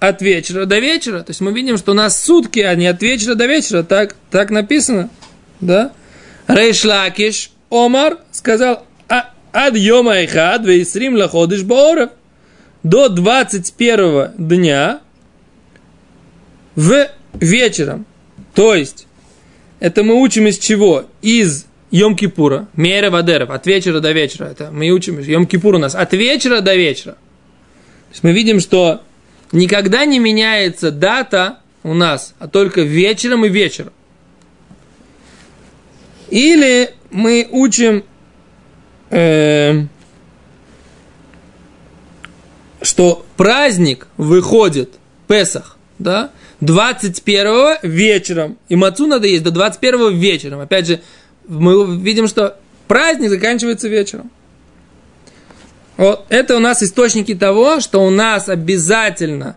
от 0.00 0.22
вечера 0.22 0.64
до 0.64 0.78
вечера. 0.78 1.20
То 1.20 1.30
есть 1.30 1.40
мы 1.40 1.52
видим, 1.52 1.76
что 1.76 1.92
у 1.92 1.94
нас 1.94 2.20
сутки, 2.20 2.60
а 2.60 2.74
не 2.74 2.86
от 2.86 3.00
вечера 3.02 3.34
до 3.34 3.46
вечера. 3.46 3.82
Так, 3.82 4.16
так 4.30 4.50
написано. 4.50 5.10
Да? 5.60 5.92
Рейшлакиш 6.48 7.52
Омар 7.70 8.18
сказал, 8.32 8.84
«А- 9.08 9.30
ад 9.52 9.76
йома 9.76 10.24
эхад 10.24 10.64
вейсрим 10.64 11.16
лаходыш 11.16 11.62
бооров. 11.62 12.10
До 12.82 13.10
21 13.10 14.32
дня 14.38 15.00
в 16.74 17.08
вечером. 17.34 18.06
То 18.54 18.74
есть, 18.74 19.06
это 19.80 20.02
мы 20.02 20.14
учим 20.14 20.46
из 20.46 20.58
чего? 20.58 21.04
Из 21.20 21.66
Йом-Кипура, 21.92 22.68
Мера 22.74 23.10
Вадеров, 23.10 23.50
от 23.50 23.66
вечера 23.66 24.00
до 24.00 24.12
вечера. 24.12 24.46
Это 24.46 24.70
мы 24.72 24.88
учим, 24.90 25.18
Йом-Кипур 25.18 25.74
у 25.74 25.78
нас 25.78 25.94
от 25.94 26.14
вечера 26.14 26.62
до 26.62 26.74
вечера. 26.74 27.16
Мы 28.22 28.32
видим, 28.32 28.60
что 28.60 29.02
никогда 29.52 30.04
не 30.04 30.18
меняется 30.18 30.90
дата 30.90 31.58
у 31.82 31.94
нас, 31.94 32.34
а 32.38 32.48
только 32.48 32.82
вечером 32.82 33.44
и 33.44 33.48
вечером. 33.48 33.92
Или 36.28 36.94
мы 37.10 37.48
учим, 37.50 38.04
э, 39.10 39.84
что 42.82 43.26
праздник 43.36 44.06
выходит, 44.16 44.94
Песах, 45.26 45.76
да, 45.98 46.30
21 46.60 47.78
вечером. 47.82 48.58
И 48.68 48.76
мацу 48.76 49.06
надо 49.06 49.26
есть 49.26 49.42
до 49.42 49.50
21 49.50 50.18
вечером. 50.18 50.60
Опять 50.60 50.86
же, 50.86 51.00
мы 51.46 51.98
видим, 51.98 52.26
что 52.26 52.58
праздник 52.86 53.30
заканчивается 53.30 53.88
вечером. 53.88 54.30
Вот 56.00 56.24
это 56.30 56.56
у 56.56 56.60
нас 56.60 56.82
источники 56.82 57.34
того, 57.34 57.80
что 57.80 58.02
у 58.02 58.08
нас 58.08 58.48
обязательно 58.48 59.56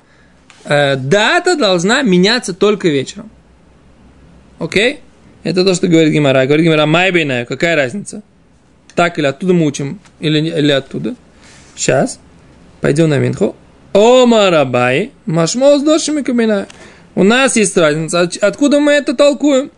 э, 0.66 0.98
дата 0.98 1.56
должна 1.56 2.02
меняться 2.02 2.54
только 2.54 2.90
вечером. 2.90 3.32
Окей? 4.60 5.00
Это 5.44 5.64
то, 5.64 5.74
что 5.74 5.88
говорит 5.88 6.12
Гимара. 6.12 6.46
Говорит 6.46 6.66
Гимара, 6.66 6.86
майбейная, 6.86 7.46
какая 7.46 7.78
разница? 7.78 8.24
Так 8.94 9.18
или 9.20 9.26
оттуда 9.26 9.54
мы 9.54 9.66
учим, 9.66 10.02
или, 10.20 10.40
или 10.40 10.72
оттуда. 10.72 11.16
Сейчас. 11.78 12.20
Пойдем 12.82 13.08
на 13.08 13.20
Минху. 13.20 13.56
Марабай, 13.94 15.12
машмо 15.26 15.80
с 15.80 15.82
дошими 15.82 16.24
кабина. 16.24 16.68
У 17.16 17.24
нас 17.24 17.56
есть 17.56 17.78
разница. 17.78 18.20
От- 18.20 18.36
Откуда 18.36 18.82
мы 18.82 18.92
это 18.92 19.14
толкуем? 19.16 19.72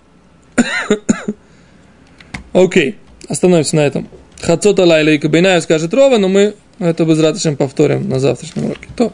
Окей, 2.54 2.95
остановимся 3.30 3.75
на 3.75 3.82
этом. 3.82 4.08
Хацота 4.41 4.86
лайла 4.86 5.10
и 5.10 5.17
кабинаю 5.17 5.62
скажет 5.62 5.93
Рова, 5.93 6.17
но 6.17 6.28
мы 6.28 6.56
это 6.80 7.06
без 7.06 7.19
ратышем 7.19 7.56
повторим 7.56 8.10
на 8.10 8.19
завтрашнем 8.19 8.65
уроке. 8.65 8.88
То. 8.95 9.13